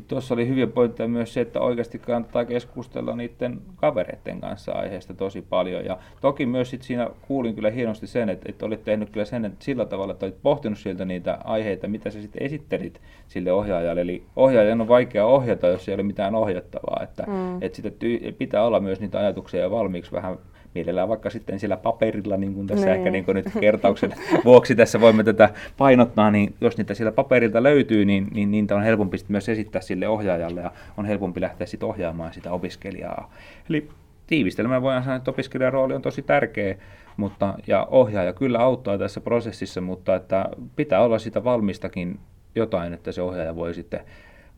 Tuossa 0.00 0.34
oli 0.34 0.48
hyviä 0.48 0.66
pointteja 0.66 1.08
myös 1.08 1.34
se, 1.34 1.40
että 1.40 1.60
oikeasti 1.60 1.98
kannattaa 1.98 2.44
keskustella 2.44 3.16
niiden 3.16 3.60
kavereiden 3.76 4.40
kanssa 4.40 4.72
aiheesta 4.72 5.14
tosi 5.14 5.42
paljon. 5.42 5.84
Ja 5.84 5.98
toki 6.20 6.46
myös 6.46 6.70
sit 6.70 6.82
siinä 6.82 7.10
kuulin 7.28 7.54
kyllä 7.54 7.70
hienosti 7.70 8.06
sen, 8.06 8.28
että, 8.28 8.46
että 8.48 8.66
olit 8.66 8.84
tehnyt 8.84 9.10
kyllä 9.10 9.24
sen 9.24 9.44
että 9.44 9.64
sillä 9.64 9.84
tavalla, 9.84 10.12
että 10.12 10.26
olit 10.26 10.42
pohtinut 10.42 10.78
sieltä 10.78 11.04
niitä 11.04 11.38
aiheita, 11.44 11.88
mitä 11.88 12.10
sä 12.10 12.20
sitten 12.20 12.42
esittelit 12.42 13.00
sille 13.28 13.52
ohjaajalle. 13.52 14.00
Eli 14.00 14.22
ohjaajan 14.36 14.80
on 14.80 14.88
vaikea 14.88 15.26
ohjata, 15.26 15.66
jos 15.66 15.88
ei 15.88 15.94
ole 15.94 16.02
mitään 16.02 16.34
ohjattavaa. 16.34 17.00
Että, 17.02 17.24
mm. 17.26 17.62
että 17.62 17.76
sitten 17.76 18.34
pitää 18.38 18.64
olla 18.64 18.80
myös 18.80 19.00
niitä 19.00 19.18
ajatuksia 19.18 19.62
jo 19.62 19.70
valmiiksi 19.70 20.12
vähän 20.12 20.38
mielellään 20.74 21.08
vaikka 21.08 21.30
sitten 21.30 21.60
sillä 21.60 21.76
paperilla, 21.76 22.36
niin 22.36 22.54
kuin 22.54 22.66
tässä 22.66 22.86
niin. 22.86 22.96
ehkä 22.96 23.10
niin 23.10 23.24
kuin 23.24 23.34
nyt 23.34 23.46
kertauksen 23.60 24.14
vuoksi 24.44 24.74
tässä 24.74 25.00
voimme 25.00 25.24
tätä 25.24 25.50
painottaa, 25.76 26.30
niin 26.30 26.54
jos 26.60 26.76
niitä 26.76 26.94
sillä 26.94 27.12
paperilta 27.12 27.62
löytyy, 27.62 28.04
niin, 28.04 28.28
niin 28.34 28.50
niitä 28.50 28.76
on 28.76 28.82
helpompi 28.82 29.16
myös 29.28 29.48
esittää 29.48 29.82
sille 29.82 30.08
ohjaajalle 30.08 30.60
ja 30.60 30.72
on 30.96 31.04
helpompi 31.04 31.40
lähteä 31.40 31.66
sitten 31.66 31.88
ohjaamaan 31.88 32.32
sitä 32.32 32.52
opiskelijaa. 32.52 33.34
Eli 33.70 33.88
tiivistelmään 34.26 34.82
voidaan 34.82 35.04
sanoa, 35.04 35.16
että 35.16 35.30
opiskelijan 35.30 35.72
rooli 35.72 35.94
on 35.94 36.02
tosi 36.02 36.22
tärkeä, 36.22 36.76
mutta, 37.16 37.54
ja 37.66 37.88
ohjaaja 37.90 38.32
kyllä 38.32 38.58
auttaa 38.58 38.98
tässä 38.98 39.20
prosessissa, 39.20 39.80
mutta 39.80 40.16
että 40.16 40.44
pitää 40.76 41.00
olla 41.00 41.18
sitä 41.18 41.44
valmistakin 41.44 42.18
jotain, 42.54 42.94
että 42.94 43.12
se 43.12 43.22
ohjaaja 43.22 43.56
voi 43.56 43.74
sitten 43.74 44.00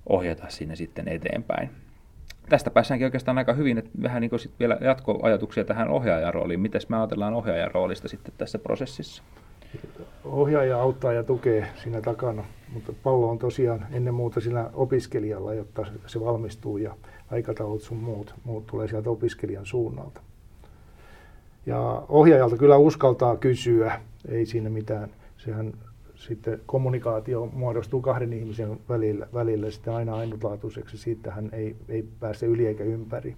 ohjata 0.09 0.47
sinne 0.49 0.77
sitten 0.77 1.09
eteenpäin 1.09 1.71
tästä 2.49 2.71
päässäänkin 2.71 3.05
oikeastaan 3.05 3.39
aika 3.39 3.53
hyvin, 3.53 3.79
että 3.79 3.91
vähän 4.03 4.21
niin 4.21 4.39
sit 4.39 4.53
vielä 4.61 4.79
jatkoajatuksia 4.81 5.65
tähän 5.65 5.89
ohjaajan 5.89 6.35
rooliin. 6.35 6.61
Miten 6.61 6.81
me 6.89 6.97
ajatellaan 6.97 7.35
ohjaajan 7.35 7.71
roolista 7.75 8.09
sitten 8.09 8.35
tässä 8.39 8.59
prosessissa? 8.59 9.23
Ohjaaja 10.25 10.81
auttaa 10.81 11.13
ja 11.13 11.23
tukee 11.23 11.67
siinä 11.83 12.01
takana, 12.01 12.45
mutta 12.73 12.93
pallo 13.03 13.31
on 13.31 13.39
tosiaan 13.39 13.87
ennen 13.93 14.15
muuta 14.15 14.41
sillä 14.41 14.71
opiskelijalla, 14.75 15.55
jotta 15.55 15.87
se 16.07 16.21
valmistuu 16.21 16.77
ja 16.77 16.95
aikataulut 17.31 17.83
sun 17.83 17.99
muut, 17.99 18.35
muut 18.45 18.67
tulee 18.67 18.89
sieltä 18.89 19.11
opiskelijan 19.11 19.67
suunnalta. 19.67 20.21
Ja 21.67 22.03
ohjaajalta 22.09 22.57
kyllä 22.57 22.77
uskaltaa 22.77 23.37
kysyä, 23.37 24.01
ei 24.29 24.47
siinä 24.47 24.71
mitään. 24.71 25.11
Sehän 25.39 25.73
sitten 26.17 26.61
kommunikaatio 26.67 27.47
muodostuu 27.53 28.01
kahden 28.01 28.33
ihmisen 28.33 28.81
välillä, 28.89 29.29
välillä 29.35 29.71
sitten 29.71 29.95
aina 29.95 30.17
ainutlaatuiseksi. 30.17 30.99
Siitähän 30.99 31.49
ei, 31.53 31.77
ei 31.89 32.05
pääse 32.21 32.47
yli 32.47 32.67
eikä 32.67 32.85
ympäri. 32.85 33.37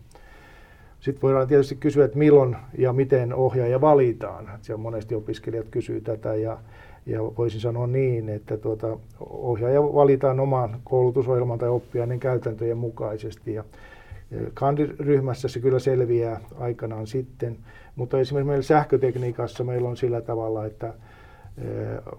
Sitten 1.01 1.23
voidaan 1.23 1.49
tietysti 1.49 1.77
kysyä, 1.77 2.05
että 2.05 2.19
milloin 2.19 2.57
ja 2.79 2.93
miten 2.93 3.35
ohjaaja 3.35 3.81
valitaan. 3.81 4.51
Siellä 4.61 4.83
monesti 4.83 5.15
opiskelijat 5.15 5.67
kysyvät 5.71 6.05
tätä 6.05 6.35
ja, 6.35 6.59
ja 7.07 7.21
voisin 7.23 7.61
sanoa 7.61 7.87
niin, 7.87 8.29
että 8.29 8.57
tuota, 8.57 8.99
ohjaaja 9.21 9.83
valitaan 9.83 10.41
oman 10.41 10.81
koulutusohjelman 10.85 11.59
tai 11.59 11.69
oppiaineen 11.69 12.21
käytäntöjen 12.21 12.79
mukaisesti. 12.79 13.55
Ja 13.55 13.65
kandiryhmässä 14.55 15.49
se 15.49 15.61
kyllä 15.61 15.79
selviää 15.79 16.41
aikanaan 16.59 17.07
sitten, 17.07 17.57
mutta 17.97 18.21
esimerkiksi 18.21 18.49
meillä 18.49 18.63
sähkötekniikassa 18.63 19.65
meillä 19.65 19.89
on 19.89 19.97
sillä 19.97 20.21
tavalla, 20.21 20.67
että 20.67 20.95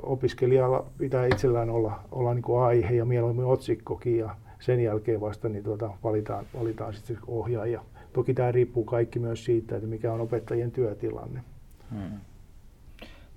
opiskelijalla 0.04 0.86
pitää 0.98 1.26
itsellään 1.26 1.70
olla, 1.70 2.00
olla 2.12 2.34
niin 2.34 2.44
kuin 2.44 2.62
aihe 2.62 2.96
ja 2.96 3.06
mieluummin 3.06 3.46
otsikkokin 3.46 4.18
ja 4.18 4.36
sen 4.60 4.84
jälkeen 4.84 5.22
vasta 5.22 5.50
niin 5.50 5.64
tuota, 5.64 5.90
valitaan, 6.04 6.46
valitaan 6.60 6.94
sitten 6.94 7.18
ohjaaja. 7.28 7.82
Toki 8.14 8.34
tämä 8.34 8.52
riippuu 8.52 8.84
kaikki 8.84 9.20
myös 9.20 9.46
siitä, 9.46 9.76
että 9.76 9.88
mikä 9.88 10.14
on 10.14 10.22
opettajien 10.22 10.72
työtilanne. 10.72 11.42
Hmm. 11.92 12.20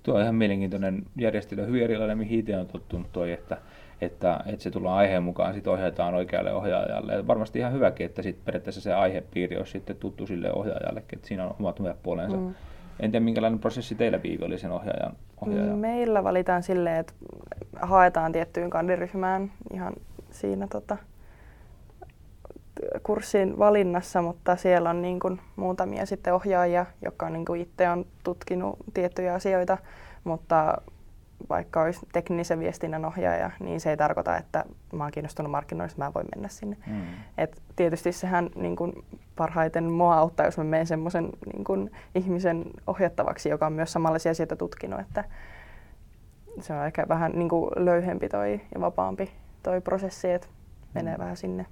Tuo 0.03 0.15
on 0.15 0.21
ihan 0.21 0.35
mielenkiintoinen 0.35 1.03
järjestely, 1.17 1.65
hyvin 1.65 1.83
erilainen, 1.83 2.17
mihin 2.17 2.39
itse 2.39 2.57
on 2.57 2.67
tottunut 2.67 3.07
toi, 3.11 3.31
että, 3.31 3.57
että, 4.01 4.39
että 4.45 4.63
se 4.63 4.71
tullaan 4.71 4.97
aiheen 4.97 5.23
mukaan, 5.23 5.53
sitten 5.53 5.73
ohjataan 5.73 6.13
oikealle 6.13 6.53
ohjaajalle. 6.53 7.13
Ja 7.13 7.27
varmasti 7.27 7.59
ihan 7.59 7.73
hyväkin, 7.73 8.05
että 8.05 8.21
sit 8.21 8.45
periaatteessa 8.45 8.81
se 8.81 8.93
aihepiiri 8.93 9.57
olisi 9.57 9.71
sitten 9.71 9.95
tuttu 9.95 10.27
sille 10.27 10.53
ohjaajalle, 10.53 11.03
että 11.13 11.27
siinä 11.27 11.45
on 11.45 11.55
omat 11.59 11.79
hyvät 11.79 12.03
puolensa. 12.03 12.37
Hmm. 12.37 12.53
En 12.99 13.11
tiedä, 13.11 13.23
minkälainen 13.23 13.59
prosessi 13.59 13.95
teillä 13.95 14.23
Viivi 14.23 14.45
oli 14.45 14.57
sen 14.57 14.71
ohjaajan, 14.71 15.15
ohjaajan? 15.41 15.77
Meillä 15.77 16.23
valitaan 16.23 16.63
silleen, 16.63 16.97
että 16.97 17.13
haetaan 17.81 18.31
tiettyyn 18.31 18.69
kandiryhmään 18.69 19.51
ihan 19.73 19.93
siinä 20.31 20.67
tota, 20.67 20.97
kurssin 23.03 23.59
valinnassa, 23.59 24.21
mutta 24.21 24.55
siellä 24.55 24.89
on 24.89 25.01
niin 25.01 25.19
kuin 25.19 25.39
muutamia 25.55 26.05
sitten 26.05 26.33
ohjaajia, 26.33 26.85
jotka 27.01 27.25
on 27.25 27.33
niin 27.33 27.45
kuin 27.45 27.61
itse 27.61 27.89
on 27.89 28.05
tutkinut 28.23 28.77
tiettyjä 28.93 29.33
asioita, 29.33 29.77
mutta 30.23 30.81
vaikka 31.49 31.81
olisi 31.81 32.05
teknisen 32.13 32.59
viestinnän 32.59 33.05
ohjaaja, 33.05 33.51
niin 33.59 33.81
se 33.81 33.89
ei 33.89 33.97
tarkoita, 33.97 34.37
että 34.37 34.65
mä 34.93 35.03
oon 35.03 35.11
kiinnostunut 35.11 35.51
markkinoista, 35.51 36.03
mä 36.03 36.11
voin 36.15 36.27
mennä 36.35 36.47
sinne. 36.47 36.77
Mm. 36.87 37.01
Et 37.37 37.61
tietysti 37.75 38.11
sehän 38.11 38.49
niin 38.55 38.75
kun 38.75 39.03
parhaiten 39.35 39.83
mua 39.83 40.17
auttaa, 40.17 40.45
jos 40.45 40.57
mä 40.57 40.63
menen 40.63 40.87
semmoisen 40.87 41.29
niin 41.53 41.91
ihmisen 42.15 42.65
ohjattavaksi, 42.87 43.49
joka 43.49 43.65
on 43.65 43.73
myös 43.73 43.93
samanlaisia 43.93 44.31
asioita 44.31 44.55
tutkinut, 44.55 44.99
että 44.99 45.23
se 46.59 46.73
on 46.73 46.85
ehkä 46.85 47.05
vähän 47.09 47.31
niin 47.35 47.49
kuin 47.49 47.71
löyhempi 47.75 48.29
toi 48.29 48.61
ja 48.73 48.81
vapaampi 48.81 49.31
toi 49.63 49.81
prosessi, 49.81 50.31
että 50.31 50.47
menee 50.93 51.15
mm. 51.15 51.21
vähän 51.21 51.37
sinne. 51.37 51.65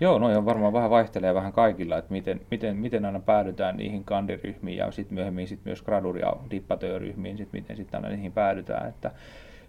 Joo, 0.00 0.18
no 0.18 0.38
on 0.38 0.44
varmaan 0.44 0.72
vähän 0.72 0.90
vaihtelee 0.90 1.34
vähän 1.34 1.52
kaikilla, 1.52 1.98
että 1.98 2.12
miten, 2.12 2.40
miten, 2.50 2.76
miten 2.76 3.04
aina 3.04 3.20
päädytään 3.20 3.76
niihin 3.76 4.04
kandiryhmiin 4.04 4.78
ja 4.78 4.90
sitten 4.90 5.14
myöhemmin 5.14 5.48
sit 5.48 5.64
myös 5.64 5.82
gradu- 5.82 6.16
ja 6.16 6.32
dippatööryhmiin, 6.50 7.36
sit 7.36 7.52
miten 7.52 7.76
sitten 7.76 8.04
aina 8.04 8.16
niihin 8.16 8.32
päädytään. 8.32 8.88
Että 8.88 9.10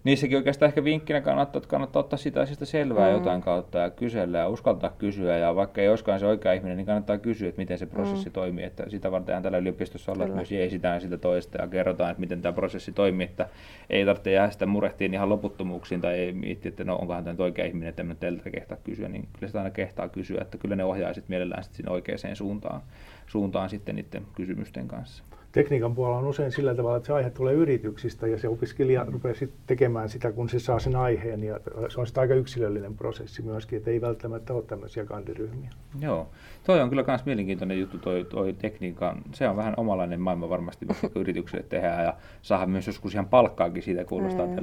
niissäkin 0.04 0.36
oikeastaan 0.36 0.68
ehkä 0.68 0.84
vinkkinä 0.84 1.20
kannattaa, 1.20 1.58
että 1.58 1.68
kannattaa 1.68 2.00
ottaa 2.00 2.16
sitä 2.16 2.40
asiasta 2.40 2.66
selvää 2.66 3.08
mm. 3.08 3.14
jotain 3.14 3.40
kautta 3.40 3.78
ja 3.78 3.90
kysellä 3.90 4.38
ja 4.38 4.48
uskaltaa 4.48 4.90
kysyä. 4.98 5.38
Ja 5.38 5.54
vaikka 5.54 5.80
ei 5.80 5.88
olisikaan 5.88 6.20
se 6.20 6.26
oikea 6.26 6.52
ihminen, 6.52 6.76
niin 6.76 6.86
kannattaa 6.86 7.18
kysyä, 7.18 7.48
että 7.48 7.60
miten 7.60 7.78
se 7.78 7.86
prosessi 7.86 8.28
mm. 8.28 8.32
toimii. 8.32 8.64
Että 8.64 8.84
sitä 8.88 9.10
varten 9.10 9.42
tällä 9.42 9.58
yliopistossa 9.58 10.12
olla, 10.12 10.24
että 10.24 10.36
myös 10.36 10.52
jeesitään 10.52 11.00
sitä 11.00 11.18
toista 11.18 11.62
ja 11.62 11.68
kerrotaan, 11.68 12.10
että 12.10 12.20
miten 12.20 12.42
tämä 12.42 12.52
prosessi 12.52 12.92
toimii. 12.92 13.24
Että 13.24 13.48
ei 13.90 14.04
tarvitse 14.04 14.32
jäädä 14.32 14.50
sitä 14.50 14.66
murehtiin 14.66 15.14
ihan 15.14 15.28
loputtomuuksiin 15.28 16.00
tai 16.00 16.14
ei 16.14 16.32
miettiä, 16.32 16.68
että 16.68 16.84
no 16.84 16.96
onkohan 16.96 17.24
tämä 17.24 17.32
nyt 17.32 17.40
oikea 17.40 17.64
ihminen, 17.64 17.88
että 17.88 18.02
en 18.02 18.16
teiltä 18.20 18.50
kehtaa 18.50 18.78
kysyä. 18.84 19.08
Niin 19.08 19.28
kyllä 19.32 19.46
sitä 19.46 19.58
aina 19.58 19.70
kehtaa 19.70 20.08
kysyä, 20.08 20.40
että 20.40 20.58
kyllä 20.58 20.76
ne 20.76 20.84
ohjaa 20.84 21.14
sitten 21.14 21.30
mielellään 21.32 21.62
sitten 21.62 21.76
sinne 21.76 21.90
oikeaan 21.90 22.36
suuntaan, 22.36 22.80
suuntaan 23.26 23.70
sitten 23.70 23.96
niiden 23.96 24.22
kysymysten 24.34 24.88
kanssa 24.88 25.24
tekniikan 25.52 25.94
puolella 25.94 26.18
on 26.18 26.26
usein 26.26 26.52
sillä 26.52 26.74
tavalla, 26.74 26.96
että 26.96 27.06
se 27.06 27.12
aihe 27.12 27.30
tulee 27.30 27.54
yrityksistä 27.54 28.26
ja 28.26 28.38
se 28.38 28.48
opiskelija 28.48 29.04
rupeaa 29.04 29.34
sitten 29.34 29.60
tekemään 29.66 30.08
sitä, 30.08 30.32
kun 30.32 30.48
se 30.48 30.58
saa 30.58 30.78
sen 30.78 30.96
aiheen. 30.96 31.44
Ja 31.44 31.60
se 31.88 32.00
on 32.00 32.06
sitten 32.06 32.20
aika 32.20 32.34
yksilöllinen 32.34 32.96
prosessi 32.96 33.42
myöskin, 33.42 33.76
että 33.76 33.90
ei 33.90 34.00
välttämättä 34.00 34.54
ole 34.54 34.62
tämmöisiä 34.62 35.04
kandiryhmiä. 35.04 35.70
Joo, 36.00 36.28
toi 36.64 36.80
on 36.80 36.88
kyllä 36.88 37.04
myös 37.06 37.24
mielenkiintoinen 37.24 37.80
juttu 37.80 37.98
toi, 37.98 38.26
toi 38.30 38.52
tekniikka. 38.52 39.16
Se 39.32 39.48
on 39.48 39.56
vähän 39.56 39.74
omalainen 39.76 40.20
maailma 40.20 40.48
varmasti, 40.48 40.86
mitä 40.86 41.08
yrityksille 41.20 41.64
tehdään 41.68 42.04
ja 42.04 42.14
saada 42.42 42.66
myös 42.66 42.86
joskus 42.86 43.14
ihan 43.14 43.26
palkkaakin 43.26 43.82
siitä 43.82 44.04
kuulostaa 44.04 44.46
mm. 44.46 44.54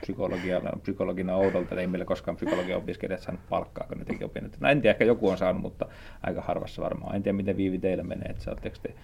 psykologiana, 0.00 0.70
psykologina 0.82 1.36
oudolta, 1.36 1.58
että 1.58 1.80
ei 1.80 1.86
meillä 1.86 2.04
koskaan 2.04 2.36
psykologian 2.36 2.78
opiskelijat 2.78 3.20
saanut 3.20 3.40
palkkaa, 3.48 3.86
kun 3.88 3.98
ne 3.98 4.04
teki 4.04 4.24
opinnot. 4.24 4.52
No 4.60 4.68
en 4.68 4.82
tiedä, 4.82 4.92
ehkä 4.92 5.04
joku 5.04 5.28
on 5.28 5.38
saanut, 5.38 5.62
mutta 5.62 5.86
aika 6.22 6.40
harvassa 6.40 6.82
varmaan. 6.82 7.16
En 7.16 7.22
tiedä, 7.22 7.36
miten 7.36 7.56
Viivi 7.56 7.78
teillä 7.78 8.02
menee, 8.02 8.30
että 8.30 8.42
saatteko 8.42 8.76
te 8.82 8.94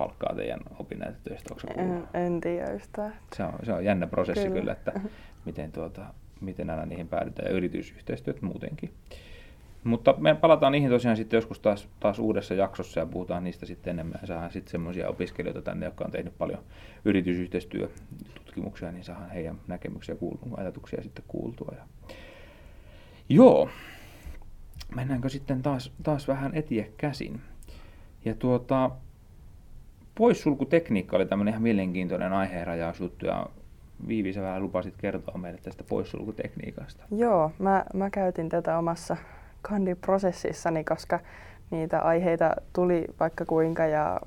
palkkaa 0.00 0.34
teidän 0.34 0.60
opinnäytetöistä? 0.78 1.54
En, 1.76 2.08
en 2.14 2.40
tiedä 2.40 2.70
yhtään. 2.70 3.14
Se 3.36 3.44
on, 3.44 3.52
se 3.62 3.72
on 3.72 3.84
jännä 3.84 4.06
prosessi 4.06 4.48
kyllä, 4.48 4.60
Kyllä. 4.60 4.72
että 4.72 5.00
miten, 5.46 5.72
tuota, 5.72 6.06
miten 6.40 6.70
aina 6.70 6.86
niihin 6.86 7.08
päädytään 7.08 7.48
ja 7.48 7.56
yritysyhteistyöt 7.56 8.42
muutenkin. 8.42 8.90
Mutta 9.84 10.14
me 10.18 10.34
palataan 10.34 10.72
niihin 10.72 10.90
tosiaan 10.90 11.16
sitten 11.16 11.36
joskus 11.36 11.60
taas, 11.60 11.88
taas 12.00 12.18
uudessa 12.18 12.54
jaksossa 12.54 13.00
ja 13.00 13.06
puhutaan 13.06 13.44
niistä 13.44 13.66
sitten 13.66 13.90
enemmän 13.90 14.18
ja 14.20 14.26
saadaan 14.26 14.52
sitten 14.52 14.70
semmoisia 14.70 15.08
opiskelijoita 15.08 15.62
tänne, 15.62 15.86
jotka 15.86 16.04
on 16.04 16.10
tehnyt 16.10 16.38
paljon 16.38 16.62
yritysyhteistyötutkimuksia, 17.04 18.92
niin 18.92 19.04
saadaan 19.04 19.30
heidän 19.30 19.56
näkemyksiä 19.66 20.14
kuultua, 20.14 20.56
ajatuksia 20.56 21.02
sitten 21.02 21.24
kuultua. 21.28 21.74
Ja... 21.76 21.84
Joo, 23.28 23.68
mennäänkö 24.94 25.28
sitten 25.28 25.62
taas, 25.62 25.92
taas 26.02 26.28
vähän 26.28 26.54
etie 26.54 26.92
käsin. 26.96 27.40
Ja 28.24 28.34
tuota, 28.34 28.90
poissulkutekniikka 30.14 31.16
oli 31.16 31.26
tämmöinen 31.26 31.52
ihan 31.52 31.62
mielenkiintoinen 31.62 32.32
aiheenrajausjuttu 32.32 33.26
ja 33.26 33.46
Viivi, 34.08 34.32
sä 34.32 34.42
vähän 34.42 34.62
lupasit 34.62 34.94
kertoa 34.98 35.38
meille 35.38 35.60
tästä 35.62 35.84
poissulkutekniikasta. 35.84 37.04
Joo, 37.16 37.52
mä, 37.58 37.84
mä 37.94 38.10
käytin 38.10 38.48
tätä 38.48 38.78
omassa 38.78 39.16
kandiprosessissani, 39.62 40.84
koska 40.84 41.20
niitä 41.70 42.00
aiheita 42.00 42.56
tuli 42.72 43.04
vaikka 43.20 43.44
kuinka 43.44 43.86
ja 43.86 44.20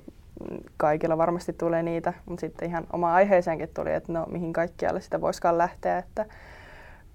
kaikilla 0.78 1.18
varmasti 1.18 1.54
tulee 1.54 1.84
niitä, 1.84 2.14
mutta 2.26 2.42
sitten 2.42 2.70
ihan 2.70 2.88
oma 2.94 3.14
aiheeseenkin 3.14 3.70
tuli, 3.74 3.94
että 3.94 4.14
no 4.14 4.26
mihin 4.32 4.54
kaikkialle 4.54 5.02
sitä 5.02 5.22
voisikaan 5.22 5.58
lähteä, 5.58 5.98
että 5.98 6.26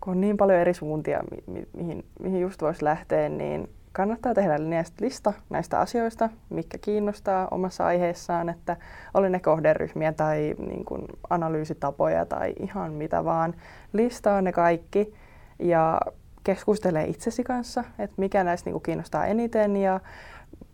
kun 0.00 0.10
on 0.10 0.20
niin 0.20 0.36
paljon 0.36 0.58
eri 0.58 0.74
suuntia, 0.74 1.20
mi- 1.30 1.54
mi- 1.54 1.68
mihin, 1.76 2.04
mihin 2.22 2.40
just 2.40 2.62
voisi 2.62 2.84
lähteä, 2.84 3.28
niin 3.28 3.68
kannattaa 3.98 4.34
tehdä 4.34 4.58
lista 5.00 5.32
näistä 5.50 5.80
asioista, 5.80 6.28
mikä 6.50 6.78
kiinnostaa 6.78 7.48
omassa 7.50 7.86
aiheessaan, 7.86 8.48
että 8.48 8.76
oli 9.14 9.30
ne 9.30 9.40
kohderyhmiä 9.40 10.12
tai 10.12 10.54
niin 10.58 10.84
kuin 10.84 11.04
analyysitapoja 11.30 12.26
tai 12.26 12.54
ihan 12.60 12.92
mitä 12.92 13.24
vaan. 13.24 13.54
Listaa 13.92 14.42
ne 14.42 14.52
kaikki 14.52 15.14
ja 15.58 16.00
keskustelee 16.44 17.04
itsesi 17.04 17.44
kanssa, 17.44 17.84
että 17.98 18.14
mikä 18.16 18.44
näistä 18.44 18.68
niin 18.68 18.72
kuin 18.72 18.82
kiinnostaa 18.82 19.26
eniten 19.26 19.76
ja 19.76 20.00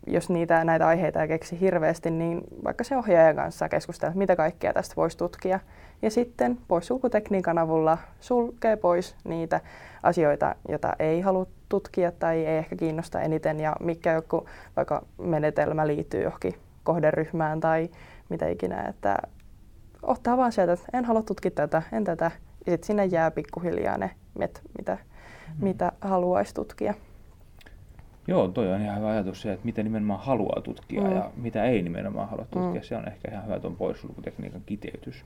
jos 0.07 0.29
niitä, 0.29 0.63
näitä 0.63 0.87
aiheita 0.87 1.21
ei 1.21 1.27
keksi 1.27 1.59
hirveästi, 1.59 2.11
niin 2.11 2.41
vaikka 2.63 2.83
se 2.83 2.97
ohjaajan 2.97 3.35
kanssa 3.35 3.69
keskustella, 3.69 4.15
mitä 4.15 4.35
kaikkea 4.35 4.73
tästä 4.73 4.95
voisi 4.95 5.17
tutkia. 5.17 5.59
Ja 6.01 6.11
sitten 6.11 6.57
poissulkutekniikan 6.67 7.57
avulla 7.57 7.97
sulkee 8.19 8.75
pois 8.75 9.15
niitä 9.23 9.61
asioita, 10.03 10.55
joita 10.69 10.93
ei 10.99 11.21
halua 11.21 11.45
tutkia 11.69 12.11
tai 12.11 12.45
ei 12.45 12.57
ehkä 12.57 12.75
kiinnosta 12.75 13.21
eniten 13.21 13.59
ja 13.59 13.75
mikä 13.79 14.13
joku 14.13 14.45
vaikka 14.75 15.05
menetelmä 15.17 15.87
liittyy 15.87 16.23
johonkin 16.23 16.53
kohderyhmään 16.83 17.59
tai 17.59 17.89
mitä 18.29 18.47
ikinä, 18.47 18.81
että 18.81 19.17
ottaa 20.01 20.37
vaan 20.37 20.51
sieltä, 20.51 20.73
että 20.73 20.85
en 20.93 21.05
halua 21.05 21.23
tutkia 21.23 21.51
tätä, 21.51 21.81
en 21.91 22.03
tätä. 22.03 22.31
Ja 22.65 22.71
sitten 22.71 22.87
sinne 22.87 23.05
jää 23.05 23.31
pikkuhiljaa 23.31 23.97
ne, 23.97 24.11
met, 24.37 24.61
mitä, 24.77 24.97
mm. 25.47 25.63
mitä 25.65 25.91
haluaisi 26.01 26.53
tutkia. 26.53 26.93
Joo, 28.27 28.47
toi 28.47 28.73
on 28.73 28.81
ihan 28.81 28.97
hyvä 28.97 29.09
ajatus 29.09 29.41
se, 29.41 29.53
että 29.53 29.65
mitä 29.65 29.83
nimenomaan 29.83 30.19
haluaa 30.19 30.61
tutkia 30.61 31.01
mm. 31.01 31.11
ja 31.11 31.31
mitä 31.37 31.63
ei 31.63 31.81
nimenomaan 31.81 32.29
halua 32.29 32.45
tutkia. 32.51 32.81
Mm. 32.81 32.85
Se 32.85 32.95
on 32.95 33.07
ehkä 33.07 33.31
ihan 33.31 33.45
hyvä 33.45 33.59
tuon 33.59 33.75
poissulkutekniikan 33.75 34.61
kiteytys. 34.65 35.25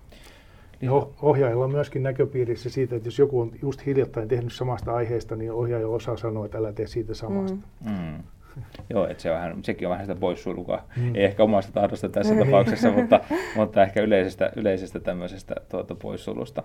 Niin 0.81 0.91
oh- 0.91 1.13
ohjaajalla 1.21 1.65
on 1.65 1.71
myöskin 1.71 2.03
näköpiirissä 2.03 2.69
siitä, 2.69 2.95
että 2.95 3.07
jos 3.07 3.19
joku 3.19 3.41
on 3.41 3.51
just 3.61 3.85
hiljattain 3.85 4.27
tehnyt 4.27 4.53
samasta 4.53 4.93
aiheesta, 4.93 5.35
niin 5.35 5.51
ohjaaja 5.51 5.87
osaa 5.87 6.17
sanoa, 6.17 6.45
että 6.45 6.57
älä 6.57 6.73
tee 6.73 6.87
siitä 6.87 7.13
samasta. 7.13 7.57
Mm. 7.85 7.91
Mm. 7.91 8.23
Joo, 8.89 9.07
että 9.07 9.23
se 9.23 9.31
on 9.31 9.35
vähän, 9.35 9.63
sekin 9.63 9.87
on 9.87 9.91
vähän 9.91 10.05
sitä 10.05 10.19
poissulkua. 10.19 10.83
Mm. 10.97 11.15
Ei 11.15 11.23
ehkä 11.23 11.43
omasta 11.43 11.71
tahdosta 11.71 12.09
tässä 12.09 12.35
tapauksessa, 12.45 12.91
mutta, 12.91 13.19
mutta 13.55 13.83
ehkä 13.83 14.01
yleisestä, 14.01 14.51
yleisestä 14.55 14.99
tämmöisestä 14.99 15.55
tuota, 15.69 15.95
poissulusta. 15.95 16.63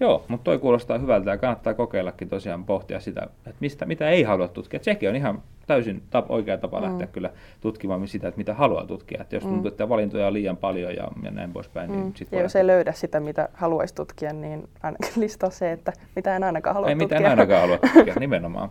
Joo, 0.00 0.24
mutta 0.28 0.44
toi 0.44 0.58
kuulostaa 0.58 0.98
hyvältä 0.98 1.30
ja 1.30 1.38
kannattaa 1.38 1.74
kokeillakin 1.74 2.28
tosiaan 2.28 2.64
pohtia 2.64 3.00
sitä, 3.00 3.22
että 3.36 3.56
mistä, 3.60 3.86
mitä 3.86 4.10
ei 4.10 4.22
halua 4.22 4.48
tutkia. 4.48 4.80
Sekin 4.82 5.08
on 5.08 5.16
ihan 5.16 5.42
täysin 5.66 6.02
tap, 6.10 6.30
oikea 6.30 6.58
tapa 6.58 6.80
mm. 6.80 6.84
lähteä 6.84 7.06
kyllä 7.06 7.30
tutkimaan 7.60 8.08
sitä, 8.08 8.28
että 8.28 8.38
mitä 8.38 8.54
haluaa 8.54 8.86
tutkia. 8.86 9.22
Et 9.22 9.32
jos 9.32 9.42
tuntuu, 9.42 9.62
mm. 9.62 9.68
että 9.68 9.88
valintoja 9.88 10.26
on 10.26 10.32
liian 10.32 10.56
paljon 10.56 10.94
ja, 10.94 11.08
ja 11.22 11.30
näin 11.30 11.52
poispäin, 11.52 11.92
niin 11.92 12.04
Mm. 12.04 12.12
sitten 12.14 12.36
Ja 12.36 12.42
jos 12.42 12.56
ei 12.56 12.66
löydä 12.66 12.92
sitä, 12.92 13.20
mitä 13.20 13.48
haluaisi 13.54 13.94
tutkia, 13.94 14.32
niin 14.32 14.68
ainakin 14.82 15.12
listaa 15.22 15.50
se, 15.50 15.72
että 15.72 15.92
mitä 16.16 16.36
en 16.36 16.44
ainakaan 16.44 16.74
halua 16.74 16.88
ei 16.88 16.94
tutkia. 16.94 17.18
mitään 17.18 17.30
ainakaan 17.30 17.60
halua 17.60 17.78
tutkia, 17.94 18.14
nimenomaan. 18.20 18.70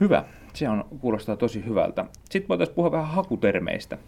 Hyvä, 0.00 0.24
se 0.54 0.68
on, 0.68 0.84
kuulostaa 1.00 1.36
tosi 1.36 1.64
hyvältä. 1.66 2.04
Sitten 2.30 2.48
voitaisiin 2.48 2.74
puhua 2.74 2.92
vähän 2.92 3.08
hakutermeistä 3.08 3.98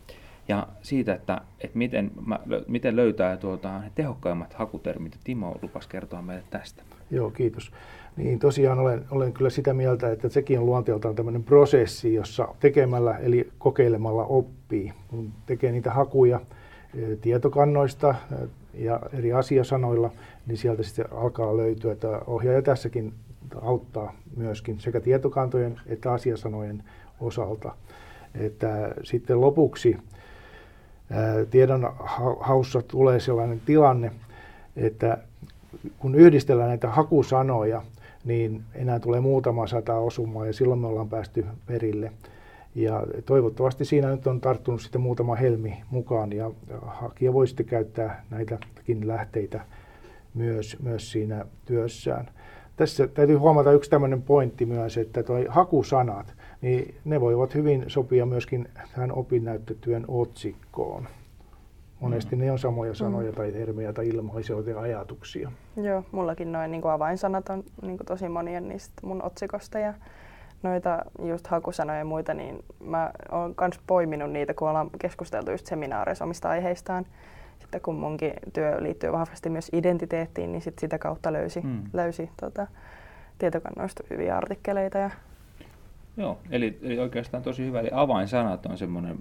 ja 0.49 0.69
siitä, 0.83 1.15
että, 1.15 1.41
että 1.61 1.79
miten, 1.79 2.11
mä, 2.27 2.39
miten 2.69 2.97
löytää 2.97 3.37
tuota, 3.37 3.79
ne 3.79 3.93
tehokkaimmat 3.95 4.55
hakutermit. 4.55 5.19
Timo 5.25 5.59
lupas 5.63 5.87
kertoa 5.87 6.23
meille 6.23 6.45
tästä. 6.51 6.83
Joo, 7.11 7.31
kiitos. 7.31 7.73
Niin 8.17 8.39
tosiaan 8.39 8.79
olen, 8.79 9.05
olen 9.11 9.33
kyllä 9.33 9.51
sitä 9.51 9.75
mieltä, 9.75 10.13
että 10.13 10.29
sekin 10.29 10.59
on 10.59 10.67
luonteeltaan 10.67 11.15
tämmöinen 11.15 11.45
prosessi, 11.45 12.15
jossa 12.15 12.49
tekemällä 12.61 13.19
eli 13.19 13.51
kokeilemalla 13.59 14.25
oppii. 14.25 14.93
Kun 15.09 15.33
tekee 15.47 15.73
niitä 15.73 15.91
hakuja 15.91 16.41
eh, 16.95 17.19
tietokannoista 17.21 18.11
eh, 18.11 18.49
ja 18.75 19.01
eri 19.13 19.33
asiasanoilla, 19.33 20.11
niin 20.47 20.57
sieltä 20.57 20.83
sitten 20.83 21.13
alkaa 21.13 21.57
löytyä, 21.57 21.93
että 21.93 22.21
ohjaaja 22.27 22.63
tässäkin 22.63 23.15
auttaa 23.63 24.13
myöskin 24.37 24.81
sekä 24.81 25.01
tietokantojen 25.01 25.81
että 25.87 26.13
asiasanojen 26.13 26.83
osalta. 27.21 27.73
Että 28.35 28.95
sitten 29.03 29.41
lopuksi 29.41 29.97
ää, 31.11 31.45
tiedon 31.45 31.95
ha- 31.99 32.37
haussa 32.41 32.83
tulee 32.83 33.21
sellainen 33.21 33.61
tilanne, 33.67 34.13
että 34.77 35.19
kun 35.99 36.15
yhdistellään 36.15 36.69
näitä 36.69 36.89
hakusanoja, 36.89 37.83
niin 38.25 38.63
enää 38.75 39.01
tulee 39.01 39.21
muutama 39.21 39.67
sata 39.67 39.95
osumaa 39.95 40.47
ja 40.47 40.53
silloin 40.53 40.81
me 40.81 40.87
ollaan 40.87 41.09
päästy 41.09 41.47
perille. 41.67 42.13
Ja 42.75 43.03
toivottavasti 43.27 43.85
siinä 43.85 44.11
nyt 44.11 44.27
on 44.27 44.41
tarttunut 44.41 44.81
sitten 44.81 45.01
muutama 45.01 45.35
helmi 45.35 45.83
mukaan 45.91 46.33
ja 46.33 46.51
hakija 46.87 47.33
voi 47.33 47.47
sitten 47.47 47.67
käyttää 47.67 48.25
näitäkin 48.31 49.09
lähteitä 49.09 49.61
myös, 50.35 50.77
myös 50.83 51.13
siinä 51.13 51.45
työssään. 51.65 52.29
Tässä 52.77 53.07
täytyy 53.07 53.37
huomata 53.37 53.73
yksi 53.73 53.91
tämmöinen 53.91 54.23
pointti 54.23 54.67
myös, 54.67 54.99
että 54.99 55.23
tuo 55.23 55.37
hakusanat, 55.49 56.35
niin 56.65 56.95
ne 57.05 57.21
voivat 57.21 57.55
hyvin 57.55 57.85
sopia 57.87 58.27
myöskin 58.27 58.69
tähän 58.95 59.13
opinnäyttötyön 59.13 60.05
otsikkoon. 60.09 61.09
Monesti 62.01 62.37
ne 62.37 62.53
on 62.53 62.59
samoja 62.59 62.95
sanoja 62.95 63.33
tai 63.33 63.53
termejä 63.53 63.93
tai 63.93 64.09
ilmaisuja 64.09 64.71
ja 64.71 64.81
ajatuksia. 64.81 65.53
Joo, 65.77 66.05
mullakin 66.13 66.53
noin 66.53 66.71
niin 66.71 66.87
avainsanat 66.87 67.49
on 67.49 67.65
niin 67.83 67.99
tosi 68.07 68.29
monia 68.29 68.61
niistä 68.61 68.95
mun 69.03 69.23
otsikosta 69.23 69.79
ja 69.79 69.95
noita 70.63 71.05
just 71.23 71.47
hakusanoja 71.47 71.99
ja 71.99 72.05
muita, 72.05 72.35
niin 72.35 72.65
mä 72.85 73.11
oon 73.33 73.55
kans 73.55 73.81
poiminut 73.87 74.31
niitä, 74.31 74.55
kun 74.55 74.69
ollaan 74.69 74.91
keskusteltu 74.99 75.51
just 75.51 75.67
seminaareissa 75.67 76.25
omista 76.25 76.49
aiheistaan. 76.49 77.07
Sitten 77.59 77.81
kun 77.81 77.95
munkin 77.95 78.33
työ 78.53 78.77
liittyy 78.83 79.13
vahvasti 79.13 79.51
myös 79.51 79.71
identiteettiin, 79.73 80.53
niin 80.53 80.63
sit 80.63 80.79
sitä 80.79 80.99
kautta 80.99 81.33
löysi, 81.33 81.61
Mm. 81.61 81.69
mm. 81.69 81.83
löysi 81.93 82.31
tota, 82.41 82.67
tietokannoista 83.39 84.05
hyviä 84.11 84.37
artikkeleita. 84.37 84.99
Ja, 84.99 85.11
Joo, 86.17 86.39
eli, 86.51 86.79
eli 86.83 86.99
oikeastaan 86.99 87.43
tosi 87.43 87.65
hyvä. 87.65 87.81
Eli 87.81 87.91
avainsanat 87.93 88.67
on 88.67 88.79
semmoinen 88.79 89.19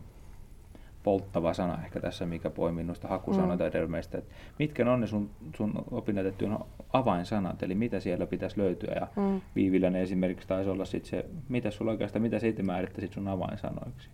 polttava 1.03 1.53
sana 1.53 1.77
ehkä 1.83 1.99
tässä, 1.99 2.25
mikä 2.25 2.49
poimii 2.49 2.83
noista 2.83 3.07
hakusanoita 3.07 3.63
mm. 3.63 3.71
termeistä. 3.71 4.17
Et 4.17 4.25
mitkä 4.59 4.91
on 4.91 5.01
ne 5.01 5.07
sun, 5.07 5.29
sun 5.55 5.73
opinnäytetyön 5.91 6.57
avainsanat, 6.93 7.63
eli 7.63 7.75
mitä 7.75 7.99
siellä 7.99 8.25
pitäisi 8.25 8.59
löytyä. 8.59 8.93
Ja 8.95 9.07
mm. 9.15 9.41
Viiviläinen 9.55 10.01
esimerkiksi 10.01 10.47
taisi 10.47 10.69
olla 10.69 10.85
sit 10.85 11.05
se, 11.05 11.25
mitä 11.49 11.71
sulla 11.71 11.91
oikeastaan, 11.91 12.21
mitä 12.21 12.39
sä 12.39 12.47
itse 12.47 12.63
määrittäisit 12.63 13.13
sun 13.13 13.27
avainsanoiksi? 13.27 14.09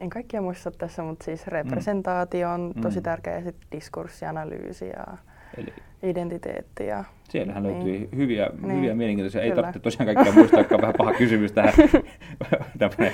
En 0.00 0.10
kaikkia 0.10 0.42
muista 0.42 0.70
tässä, 0.70 1.02
mutta 1.02 1.24
siis 1.24 1.46
representaatio 1.46 2.50
on 2.50 2.72
tosi 2.82 3.00
Mm. 3.00 3.02
tärkeä 3.02 3.34
ja 3.34 3.44
sitten 3.44 3.68
diskurssianalyysi 3.72 4.88
ja 4.88 5.16
Eli 5.58 5.72
identiteetti. 6.02 6.86
Ja, 6.86 7.04
siellähän 7.28 7.62
Niin. 7.62 7.74
löytyy 7.76 8.08
hyviä, 8.16 8.50
Niin, 8.62 8.76
hyviä 8.76 8.94
mielenkiintoisia. 8.94 9.40
Ei 9.42 9.50
kyllä. 9.50 9.62
tarvitse 9.62 9.80
tosiaan 9.80 10.14
kaikkea 10.14 10.32
muistaa, 10.34 10.60
joka 10.60 10.74
on 10.74 10.80
vähän 10.80 10.94
paha 10.98 11.12
kysymys 11.12 11.52
tähän. 11.52 11.72
tämmöinen 12.78 13.12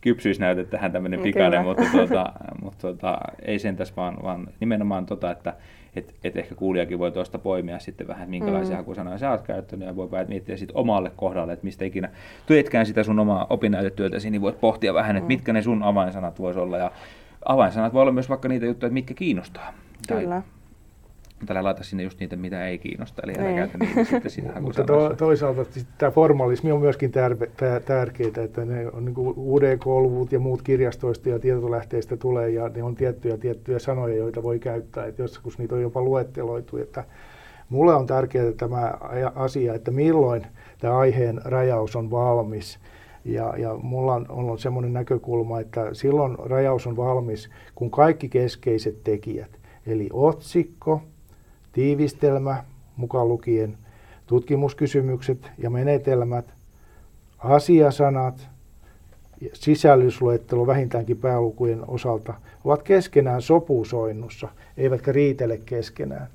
kypsyysnäyte 0.00 0.64
tähän 0.64 0.92
tämmöinen 0.92 1.20
Mm, 1.20 1.24
pikainen, 1.24 1.60
kyllä. 1.62 1.74
mutta, 1.74 1.92
tuota, 1.92 2.32
mutta 2.62 2.78
tuota, 2.80 3.18
ei 3.42 3.58
sentäs 3.58 3.96
vaan, 3.96 4.16
vaan 4.22 4.46
nimenomaan 4.60 5.06
tota, 5.06 5.30
että 5.30 5.54
et, 5.96 6.14
et 6.24 6.36
ehkä 6.36 6.54
kuulijakin 6.54 6.98
voi 6.98 7.12
tuosta 7.12 7.38
poimia 7.38 7.78
sitten 7.78 8.06
vähän, 8.08 8.30
minkälaisia 8.30 8.74
Mm. 8.74 8.76
hakusanoja 8.76 9.18
sä 9.18 9.30
oot 9.30 9.42
käyttänyt 9.42 9.88
ja 9.88 9.96
voi 9.96 10.08
miettiä 10.28 10.56
sitten 10.56 10.76
omalle 10.76 11.10
kohdalle, 11.16 11.52
että 11.52 11.64
mistä 11.64 11.84
ikinä 11.84 12.08
teetkään 12.46 12.86
sitä 12.86 13.02
sun 13.02 13.18
omaa 13.18 13.46
opinnäytetyötäsi, 13.50 14.30
niin 14.30 14.42
voit 14.42 14.60
pohtia 14.60 14.94
vähän, 14.94 15.16
että 15.16 15.24
Mm. 15.24 15.32
mitkä 15.32 15.52
ne 15.52 15.62
sun 15.62 15.82
avainsanat 15.82 16.38
voisi 16.38 16.60
olla 16.60 16.78
ja 16.78 16.90
avainsanat 17.44 17.92
voi 17.94 18.02
olla 18.02 18.12
myös 18.12 18.28
vaikka 18.28 18.48
niitä 18.48 18.66
juttuja, 18.66 18.86
että 18.88 18.94
mitkä 18.94 19.14
kiinnostaa. 19.14 19.72
Tai 20.08 20.20
Kyllä. 20.22 20.42
Mutta 21.42 21.52
älä 21.52 21.62
laita 21.62 21.84
sinne 21.84 22.02
just 22.02 22.20
niitä, 22.20 22.36
mitä 22.36 22.66
ei 22.66 22.78
kiinnosta, 22.78 23.22
eli 23.24 23.32
älä 23.38 23.46
niin. 23.46 23.56
käytä 23.56 23.78
niitä 23.78 24.04
sitten 24.04 24.30
siinä 24.40 24.60
Mutta 24.60 24.84
to, 24.84 25.14
toisaalta 25.16 25.64
tämä 25.98 26.10
formalismi 26.10 26.72
on 26.72 26.80
myöskin 26.80 27.12
tärkeää, 27.84 28.44
että 28.44 28.64
ne 28.64 28.86
on 28.92 29.04
niin 29.04 29.14
UDK-luvut 29.36 30.32
ja 30.32 30.40
muut 30.40 30.62
kirjastoista 30.62 31.28
ja 31.28 31.38
tietolähteistä 31.38 32.16
tulee, 32.16 32.50
ja 32.50 32.68
ne 32.68 32.82
on 32.82 32.94
tiettyjä 32.94 33.36
tiettyjä 33.36 33.78
sanoja, 33.78 34.16
joita 34.16 34.42
voi 34.42 34.58
käyttää, 34.58 35.06
että 35.06 35.22
joskus 35.22 35.58
niitä 35.58 35.74
on 35.74 35.82
jopa 35.82 36.02
luetteloitu, 36.02 36.76
että 36.76 37.04
mulle 37.68 37.94
on 37.94 38.06
tärkeää 38.06 38.52
tämä 38.52 38.92
asia, 39.34 39.74
että 39.74 39.90
milloin 39.90 40.46
tämä 40.78 40.98
aiheen 40.98 41.40
rajaus 41.44 41.96
on 41.96 42.10
valmis, 42.10 42.78
ja, 43.24 43.54
ja 43.58 43.74
mulla 43.82 44.14
on 44.14 44.26
ollut 44.28 44.60
semmoinen 44.60 44.92
näkökulma, 44.92 45.60
että 45.60 45.94
silloin 45.94 46.36
rajaus 46.38 46.86
on 46.86 46.96
valmis, 46.96 47.50
kun 47.74 47.90
kaikki 47.90 48.28
keskeiset 48.28 49.04
tekijät, 49.04 49.50
eli 49.86 50.08
otsikko, 50.12 51.02
tiivistelmä, 51.72 52.64
mukaan 52.96 53.28
lukien 53.28 53.78
tutkimuskysymykset 54.26 55.50
ja 55.58 55.70
menetelmät, 55.70 56.54
asiasanat, 57.38 58.48
sisällysluettelo 59.52 60.66
vähintäänkin 60.66 61.16
päälukujen 61.16 61.88
osalta 61.88 62.34
ovat 62.64 62.82
keskenään 62.82 63.42
sopusoinnussa, 63.42 64.48
eivätkä 64.76 65.12
riitele 65.12 65.58
keskenään. 65.58 66.28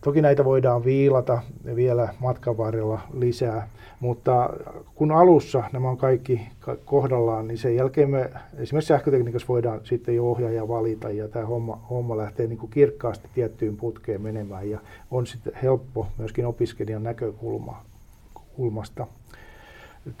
Toki 0.00 0.22
näitä 0.22 0.44
voidaan 0.44 0.84
viilata 0.84 1.42
vielä 1.74 2.08
matkan 2.18 2.58
varrella 2.58 3.00
lisää, 3.14 3.68
mutta 4.00 4.50
kun 4.94 5.12
alussa 5.12 5.62
nämä 5.72 5.88
on 5.88 5.96
kaikki 5.96 6.40
kohdallaan, 6.84 7.48
niin 7.48 7.58
sen 7.58 7.76
jälkeen 7.76 8.10
me 8.10 8.30
esimerkiksi 8.58 8.88
sähkötekniikassa 8.88 9.48
voidaan 9.48 9.80
sitten 9.84 10.16
jo 10.16 10.30
ohjaaja 10.30 10.68
valita 10.68 11.10
ja 11.10 11.28
tämä 11.28 11.46
homma, 11.46 11.80
homma 11.90 12.16
lähtee 12.16 12.46
niin 12.46 12.58
kuin 12.58 12.70
kirkkaasti 12.70 13.28
tiettyyn 13.34 13.76
putkeen 13.76 14.22
menemään 14.22 14.70
ja 14.70 14.78
on 15.10 15.26
sitten 15.26 15.52
helppo 15.62 16.06
myöskin 16.18 16.46
opiskelijan 16.46 17.02
näkökulmasta. 17.02 19.06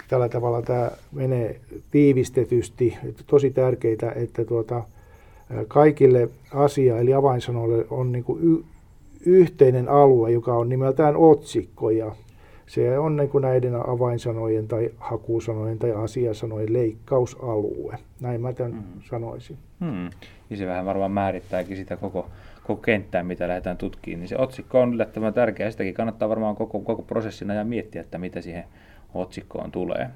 Tällä 0.08 0.28
tavalla 0.28 0.62
tämä 0.62 0.90
menee 1.12 1.60
tiivistetysti. 1.90 2.98
Tosi 3.26 3.50
tärkeää, 3.50 4.12
että 4.14 4.44
tuota, 4.44 4.82
kaikille 5.68 6.28
asia 6.54 6.98
eli 6.98 7.14
avainsanoille 7.14 7.86
on 7.90 8.12
niin 8.12 8.24
kuin 8.24 8.64
yhteinen 9.26 9.88
alue, 9.88 10.30
joka 10.30 10.54
on 10.54 10.68
nimeltään 10.68 11.16
otsikko 11.16 11.90
ja 11.90 12.12
se 12.66 12.98
on 12.98 13.16
niin 13.16 13.28
kuin 13.28 13.42
näiden 13.42 13.74
avainsanojen 13.88 14.68
tai 14.68 14.90
hakusanojen 14.98 15.78
tai 15.78 15.92
asiasanojen 15.92 16.72
leikkausalue. 16.72 17.98
Näin 18.20 18.40
mä 18.40 18.52
tämän 18.52 18.72
hmm. 18.72 19.02
sanoisin. 19.08 19.56
Hmm. 19.80 20.10
Ja 20.50 20.56
se 20.56 20.66
vähän 20.66 20.86
varmaan 20.86 21.10
määrittääkin 21.10 21.76
sitä 21.76 21.96
koko, 21.96 22.26
koko 22.62 22.82
kenttää, 22.82 23.22
mitä 23.22 23.48
lähdetään 23.48 23.76
tutkimaan. 23.76 24.20
Niin 24.20 24.28
se 24.28 24.36
otsikko 24.38 24.80
on 24.80 24.94
yllättävän 24.94 25.34
tärkeä. 25.34 25.70
Sitäkin 25.70 25.94
kannattaa 25.94 26.28
varmaan 26.28 26.56
koko, 26.56 26.80
koko 26.80 27.02
prosessin 27.02 27.50
ajan 27.50 27.66
miettiä, 27.66 28.00
että 28.00 28.18
mitä 28.18 28.40
siihen 28.40 28.64
otsikkoon 29.14 29.72
tulee. 29.72 30.08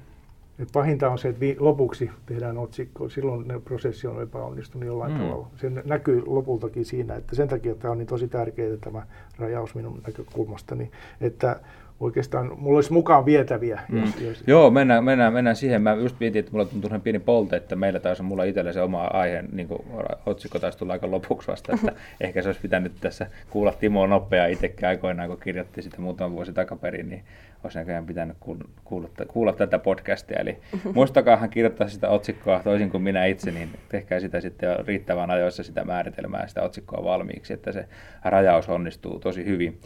Et 0.59 0.69
pahinta 0.73 1.09
on 1.09 1.17
se, 1.19 1.29
että 1.29 1.45
lopuksi 1.59 2.09
tehdään 2.25 2.57
otsikko, 2.57 3.09
silloin 3.09 3.47
ne 3.47 3.59
prosessi 3.59 4.07
on 4.07 4.21
epäonnistunut 4.21 4.87
jollain 4.87 5.13
mm. 5.13 5.19
tavalla. 5.19 5.47
Se 5.55 5.69
näkyy 5.69 6.23
lopultakin 6.25 6.85
siinä, 6.85 7.15
että 7.15 7.35
sen 7.35 7.47
takia 7.47 7.75
tämä 7.75 7.91
on 7.91 7.97
niin 7.97 8.07
tosi 8.07 8.27
tärkeää 8.27 8.77
tämä 8.77 9.05
rajaus 9.37 9.75
minun 9.75 10.01
näkökulmastani, 10.07 10.91
että 11.21 11.59
oikeastaan 12.01 12.59
mulla 12.59 12.77
olisi 12.77 12.93
mukaan 12.93 13.25
vietäviä. 13.25 13.81
Mm. 13.89 14.03
Jos, 14.03 14.21
jos... 14.21 14.43
Joo, 14.47 14.71
mennään, 14.71 15.03
mennään, 15.03 15.33
mennään 15.33 15.55
siihen. 15.55 15.81
Mä 15.81 15.93
just 15.93 16.15
mietin, 16.19 16.39
että 16.39 16.51
mulla 16.51 16.65
tuntuu 16.65 16.81
sellainen 16.81 17.03
pieni 17.03 17.19
polte, 17.19 17.55
että 17.55 17.75
meillä 17.75 17.99
taisi 17.99 18.23
mulla 18.23 18.43
itsellä 18.43 18.73
se 18.73 18.81
oma 18.81 19.03
aihe, 19.03 19.43
niin 19.51 19.67
kuin 19.67 19.81
otsikko 20.25 20.59
taisi 20.59 20.77
tulla 20.77 20.93
aika 20.93 21.11
lopuksi 21.11 21.47
vasta, 21.47 21.73
että 21.75 21.91
ehkä 22.21 22.41
se 22.41 22.49
olisi 22.49 22.61
pitänyt 22.61 22.91
tässä 23.01 23.27
kuulla 23.49 23.71
Timo 23.71 24.07
Nopea 24.07 24.47
itsekin 24.47 24.87
aikoinaan, 24.87 25.29
kun 25.29 25.39
kirjoitti 25.39 25.81
sitä 25.81 26.01
muutama 26.01 26.35
vuosi 26.35 26.53
takaperin, 26.53 27.09
niin 27.09 27.23
olisi 27.63 27.77
näköjään 27.77 28.05
pitänyt 28.05 28.37
kuulla, 28.39 28.63
kuulla, 28.83 29.09
kuulla 29.27 29.53
tätä 29.53 29.79
podcastia. 29.79 30.39
Eli 30.39 30.57
muistakaahan 30.95 31.49
kirjoittaa 31.49 31.87
sitä 31.87 32.09
otsikkoa 32.09 32.61
toisin 32.63 32.89
kuin 32.89 33.03
minä 33.03 33.25
itse, 33.25 33.51
niin 33.51 33.69
tehkää 33.89 34.19
sitä 34.19 34.41
sitten 34.41 34.69
jo 34.69 34.83
riittävän 34.87 35.31
ajoissa 35.31 35.63
sitä 35.63 35.85
määritelmää, 35.85 36.47
sitä 36.47 36.61
otsikkoa 36.61 37.03
valmiiksi, 37.03 37.53
että 37.53 37.71
se 37.71 37.85
rajaus 38.25 38.69
onnistuu 38.69 39.19
tosi 39.19 39.45
hyvin. 39.45 39.79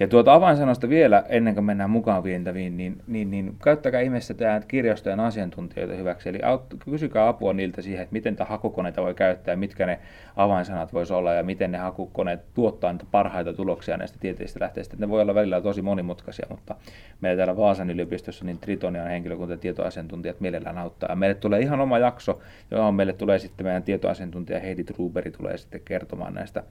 Ja 0.00 0.08
tuota 0.08 0.34
avainsanoista 0.34 0.88
vielä, 0.88 1.24
ennen 1.28 1.54
kuin 1.54 1.64
mennään 1.64 1.90
mukaan 1.90 2.24
vientäviin, 2.24 2.76
niin, 2.76 3.02
niin, 3.06 3.30
niin 3.30 3.56
käyttäkää 3.64 4.00
ihmeessä 4.00 4.34
tämä 4.34 4.60
kirjastojen 4.68 5.20
asiantuntijoita 5.20 5.94
hyväksi. 5.94 6.28
Eli 6.28 6.42
aut, 6.42 6.62
kysykää 6.90 7.28
apua 7.28 7.52
niiltä 7.52 7.82
siihen, 7.82 8.02
että 8.02 8.12
miten 8.12 8.36
tämä 8.36 8.50
hakukoneita 8.50 9.02
voi 9.02 9.14
käyttää, 9.14 9.56
mitkä 9.56 9.86
ne 9.86 9.98
avainsanat 10.36 10.92
voisi 10.92 11.12
olla, 11.12 11.32
ja 11.32 11.42
miten 11.42 11.72
ne 11.72 11.78
hakukoneet 11.78 12.40
tuottaa 12.54 12.92
niitä 12.92 13.04
parhaita 13.10 13.52
tuloksia 13.52 13.96
näistä 13.96 14.18
tieteistä 14.20 14.60
lähteistä. 14.60 14.96
Ne 14.98 15.08
voi 15.08 15.22
olla 15.22 15.34
välillä 15.34 15.60
tosi 15.60 15.82
monimutkaisia, 15.82 16.46
mutta 16.50 16.74
meillä 17.20 17.36
täällä 17.36 17.56
Vaasan 17.56 17.90
yliopistossa 17.90 18.44
niin 18.44 18.58
Tritonian 18.58 19.08
henkilökunta 19.08 19.54
ja 19.54 19.58
tietoasiantuntijat 19.58 20.40
mielellään 20.40 20.78
auttaa. 20.78 21.10
Ja 21.10 21.16
meille 21.16 21.34
tulee 21.34 21.60
ihan 21.60 21.80
oma 21.80 21.98
jakso, 21.98 22.40
johon 22.70 22.94
meille 22.94 23.12
tulee 23.12 23.38
sitten 23.38 23.66
meidän 23.66 23.82
tietoasiantuntija 23.82 24.60
Heidi 24.60 24.84
Truberi 24.84 25.30
tulee 25.30 25.58
sitten 25.58 25.80
kertomaan 25.84 26.34
näistä 26.34 26.62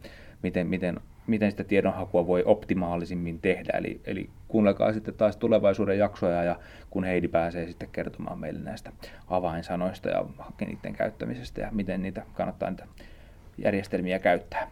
miten, 0.45 0.67
miten, 0.67 0.99
miten 1.27 1.51
sitä 1.51 1.63
tiedonhakua 1.63 2.27
voi 2.27 2.43
optimaalisimmin 2.45 3.39
tehdä. 3.39 3.77
Eli, 3.77 4.01
eli 4.05 4.29
kuunnelkaa 4.47 4.93
sitten 4.93 5.13
taas 5.13 5.37
tulevaisuuden 5.37 5.97
jaksoja 5.97 6.43
ja 6.43 6.55
kun 6.89 7.03
Heidi 7.03 7.27
pääsee 7.27 7.67
sitten 7.67 7.89
kertomaan 7.91 8.39
meille 8.39 8.59
näistä 8.59 8.91
avainsanoista 9.27 10.09
ja 10.09 10.25
niiden 10.65 10.93
käyttämisestä 10.93 11.61
ja 11.61 11.69
miten 11.71 12.01
niitä 12.01 12.23
kannattaa 12.33 12.69
niitä 12.69 12.85
järjestelmiä 13.57 14.19
käyttää. 14.19 14.67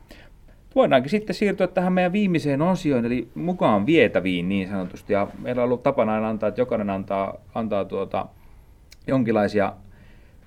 Voidaankin 0.76 1.10
sitten 1.10 1.36
siirtyä 1.36 1.68
tähän 1.68 1.94
meidän 1.94 2.14
viimeiseen 2.14 2.62
osioon, 2.62 3.06
eli 3.06 3.28
mukaan 3.36 3.86
vietäviin 3.86 4.50
niin 4.50 4.70
sanotusti. 4.70 5.14
Ja 5.14 5.28
meillä 5.40 5.62
on 5.62 5.66
ollut 5.66 5.84
tapana 5.84 6.14
aina 6.14 6.30
antaa, 6.30 6.50
että 6.50 6.62
jokainen 6.62 6.90
antaa, 6.90 7.38
antaa 7.56 7.86
tuota, 7.86 8.26
jonkinlaisia 9.08 9.74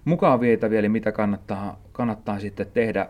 mukaan 0.05 0.41
vietäviä, 0.41 0.79
eli 0.79 0.89
mitä 0.89 1.13
kannattaa, 1.13 1.81
kannattaa 1.93 2.39
sitten 2.39 2.67
tehdä 2.75 3.07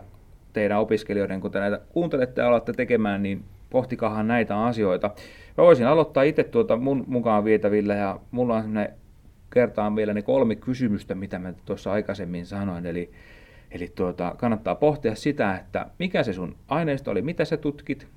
teidän 0.57 0.79
opiskelijoiden, 0.79 1.41
kun 1.41 1.51
te 1.51 1.59
näitä 1.59 1.79
kuuntelette 1.89 2.41
ja 2.41 2.47
alatte 2.47 2.73
tekemään, 2.73 3.23
niin 3.23 3.43
pohtikahan 3.69 4.27
näitä 4.27 4.65
asioita. 4.65 5.07
Mä 5.57 5.63
voisin 5.63 5.87
aloittaa 5.87 6.23
itse 6.23 6.43
tuota 6.43 6.77
mun 6.77 7.03
mukaan 7.07 7.43
vietävillä 7.43 7.95
ja 7.95 8.19
mulla 8.31 8.55
on 8.55 8.61
semmoinen 8.61 8.93
kertaan 9.53 9.95
vielä 9.95 10.13
ne 10.13 10.21
kolme 10.21 10.55
kysymystä, 10.55 11.15
mitä 11.15 11.39
mä 11.39 11.53
tuossa 11.65 11.91
aikaisemmin 11.91 12.45
sanoin. 12.45 12.85
Eli, 12.85 13.11
eli 13.71 13.91
tuota, 13.95 14.35
kannattaa 14.37 14.75
pohtia 14.75 15.15
sitä, 15.15 15.55
että 15.55 15.85
mikä 15.99 16.23
se 16.23 16.33
sun 16.33 16.55
aineisto 16.67 17.11
oli, 17.11 17.21
mitä 17.21 17.45
sä 17.45 17.57
tutkit, 17.57 18.07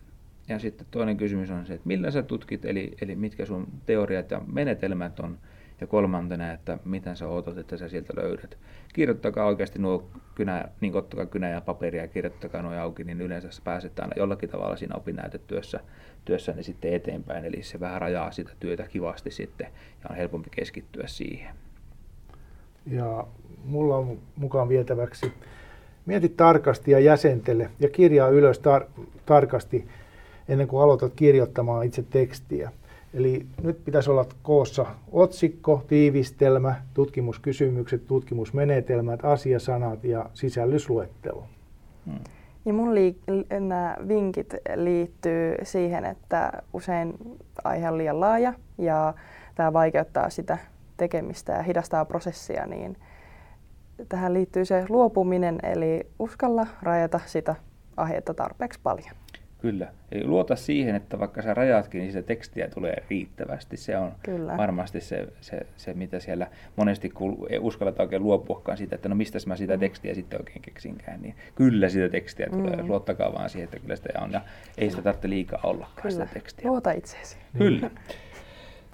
ja 0.48 0.58
sitten 0.58 0.86
toinen 0.90 1.16
kysymys 1.16 1.50
on 1.50 1.66
se, 1.66 1.74
että 1.74 1.88
millä 1.88 2.10
sä 2.10 2.22
tutkit, 2.22 2.64
eli, 2.64 2.92
eli 3.02 3.14
mitkä 3.14 3.44
sun 3.44 3.66
teoriat 3.86 4.30
ja 4.30 4.40
menetelmät 4.52 5.20
on, 5.20 5.38
ja 5.80 5.86
kolmantena, 5.86 6.52
että 6.52 6.78
mitä 6.84 7.14
sä 7.14 7.28
odotat, 7.28 7.58
että 7.58 7.76
sä 7.76 7.88
sieltä 7.88 8.12
löydät. 8.16 8.58
Kirjoittakaa 8.92 9.46
oikeasti 9.46 9.78
nuo 9.78 10.08
kynä, 10.34 10.64
niin 10.80 10.96
ottakaa 10.96 11.26
kynä 11.26 11.48
ja 11.48 11.60
paperia 11.60 12.02
ja 12.02 12.08
kirjoittakaa 12.08 12.62
nuo 12.62 12.74
auki, 12.74 13.04
niin 13.04 13.20
yleensä 13.20 13.48
pääset 13.64 13.98
aina 13.98 14.12
jollakin 14.16 14.48
tavalla 14.48 14.76
siinä 14.76 14.96
opinnäytetyössä 14.96 15.80
työssä 16.24 16.52
niin 16.52 16.64
sitten 16.64 16.94
eteenpäin. 16.94 17.44
Eli 17.44 17.62
se 17.62 17.80
vähän 17.80 18.00
rajaa 18.00 18.30
sitä 18.30 18.50
työtä 18.60 18.86
kivasti 18.88 19.30
sitten 19.30 19.66
ja 20.04 20.10
on 20.10 20.16
helpompi 20.16 20.50
keskittyä 20.50 21.06
siihen. 21.06 21.54
Ja 22.86 23.26
mulla 23.64 23.96
on 23.96 24.18
mukaan 24.36 24.68
vietäväksi 24.68 25.32
mieti 26.06 26.28
tarkasti 26.28 26.90
ja 26.90 26.98
jäsentele 26.98 27.70
ja 27.80 27.88
kirjaa 27.88 28.28
ylös 28.28 28.60
tar- 28.60 29.04
tarkasti 29.26 29.88
ennen 30.48 30.68
kuin 30.68 30.82
aloitat 30.82 31.12
kirjoittamaan 31.16 31.86
itse 31.86 32.02
tekstiä. 32.10 32.72
Eli 33.14 33.46
nyt 33.62 33.84
pitäisi 33.84 34.10
olla 34.10 34.26
koossa 34.42 34.86
otsikko, 35.12 35.84
tiivistelmä, 35.88 36.74
tutkimuskysymykset, 36.94 38.06
tutkimusmenetelmät, 38.06 39.24
asiasanat 39.24 40.04
ja 40.04 40.30
sisällysluettelo. 40.34 41.44
Hmm. 42.06 42.18
Ja 42.64 42.72
mun 42.72 42.94
liik- 42.94 43.60
nämä 43.60 43.96
vinkit 44.08 44.54
liittyy 44.74 45.54
siihen, 45.62 46.04
että 46.04 46.52
usein 46.72 47.14
aihe 47.64 47.88
on 47.88 47.98
liian 47.98 48.20
laaja 48.20 48.52
ja 48.78 49.14
tämä 49.54 49.72
vaikeuttaa 49.72 50.30
sitä 50.30 50.58
tekemistä 50.96 51.52
ja 51.52 51.62
hidastaa 51.62 52.04
prosessia, 52.04 52.66
niin 52.66 52.96
tähän 54.08 54.34
liittyy 54.34 54.64
se 54.64 54.84
luopuminen, 54.88 55.58
eli 55.62 56.06
uskalla 56.18 56.66
rajata 56.82 57.20
sitä 57.26 57.54
aihetta 57.96 58.34
tarpeeksi 58.34 58.80
paljon. 58.82 59.16
Kyllä. 59.60 59.88
Eli 60.12 60.26
luota 60.26 60.56
siihen, 60.56 60.94
että 60.94 61.18
vaikka 61.18 61.42
sä 61.42 61.54
rajaatkin, 61.54 61.98
niin 61.98 62.12
sitä 62.12 62.26
tekstiä 62.26 62.68
tulee 62.74 63.02
riittävästi. 63.10 63.76
Se 63.76 63.96
on 63.96 64.12
Kyllä. 64.22 64.56
varmasti 64.56 65.00
se, 65.00 65.28
se, 65.40 65.66
se, 65.76 65.94
mitä 65.94 66.20
siellä 66.20 66.46
monesti 66.76 67.12
ei 67.50 67.58
uskalleta 67.58 68.02
oikein 68.02 68.22
luopuakaan 68.22 68.78
siitä, 68.78 68.94
että 68.94 69.08
no 69.08 69.14
mistä 69.14 69.38
mä 69.46 69.56
sitä 69.56 69.74
mm. 69.76 69.80
tekstiä 69.80 70.14
sitten 70.14 70.40
oikein 70.40 70.62
keksinkään. 70.62 71.22
Niin 71.22 71.34
kyllä 71.54 71.88
sitä 71.88 72.08
tekstiä 72.08 72.46
tulee. 72.50 72.76
Mm. 72.76 72.88
Luottakaa 72.88 73.32
vaan 73.32 73.50
siihen, 73.50 73.64
että 73.64 73.78
kyllä 73.78 73.96
sitä 73.96 74.20
on. 74.20 74.32
Ja 74.32 74.40
ei 74.78 74.90
sitä 74.90 75.02
tarvitse 75.02 75.28
liikaa 75.28 75.60
ollakaan 75.62 76.02
kyllä. 76.02 76.24
sitä 76.24 76.34
tekstiä. 76.34 76.70
Luota 76.70 76.92
itseesi. 76.92 77.36
Kyllä. 77.58 77.90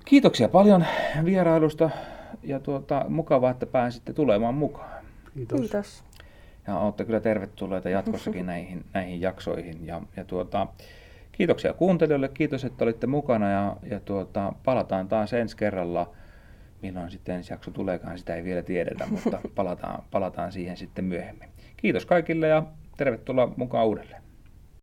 Kiitoksia 0.05 0.49
paljon 0.49 0.85
vierailusta 1.25 1.91
ja 2.43 2.61
tuota, 2.61 3.05
mukavaa, 3.09 3.51
että 3.51 3.67
pääsitte 3.67 4.13
tulemaan 4.13 4.55
mukaan. 4.55 5.05
Kiitos. 5.35 5.61
Kiitos. 5.61 6.05
Ja 6.67 6.79
olette 6.79 7.05
kyllä 7.05 7.21
tervetulleita 7.21 7.89
jatkossakin 7.89 8.47
näihin, 8.53 8.85
näihin 8.95 9.21
jaksoihin. 9.21 9.87
Ja, 9.87 10.03
ja 10.17 10.25
tuota, 10.25 10.67
kiitoksia 11.33 11.73
kuuntelijoille, 11.73 12.29
kiitos, 12.29 12.65
että 12.65 12.85
olitte 12.85 13.07
mukana 13.07 13.51
ja, 13.51 13.77
ja 13.91 14.01
tuota, 14.01 14.53
palataan 14.65 15.09
taas 15.09 15.33
ensi 15.33 15.57
kerralla. 15.57 16.13
Milloin 16.83 17.11
sitten 17.11 17.35
ensi 17.35 17.53
jakso 17.53 17.71
tuleekaan, 17.71 18.19
sitä 18.19 18.35
ei 18.35 18.45
vielä 18.45 18.63
tiedetä, 18.63 19.07
mutta 19.11 19.41
palataan, 19.55 20.03
palataan 20.11 20.53
siihen 20.53 20.77
sitten 20.77 21.05
myöhemmin. 21.05 21.49
Kiitos 21.77 22.07
kaikille 22.07 22.49
ja 22.49 22.63
tervetuloa 22.97 23.53
mukaan 23.57 23.87
uudelleen. 23.87 24.26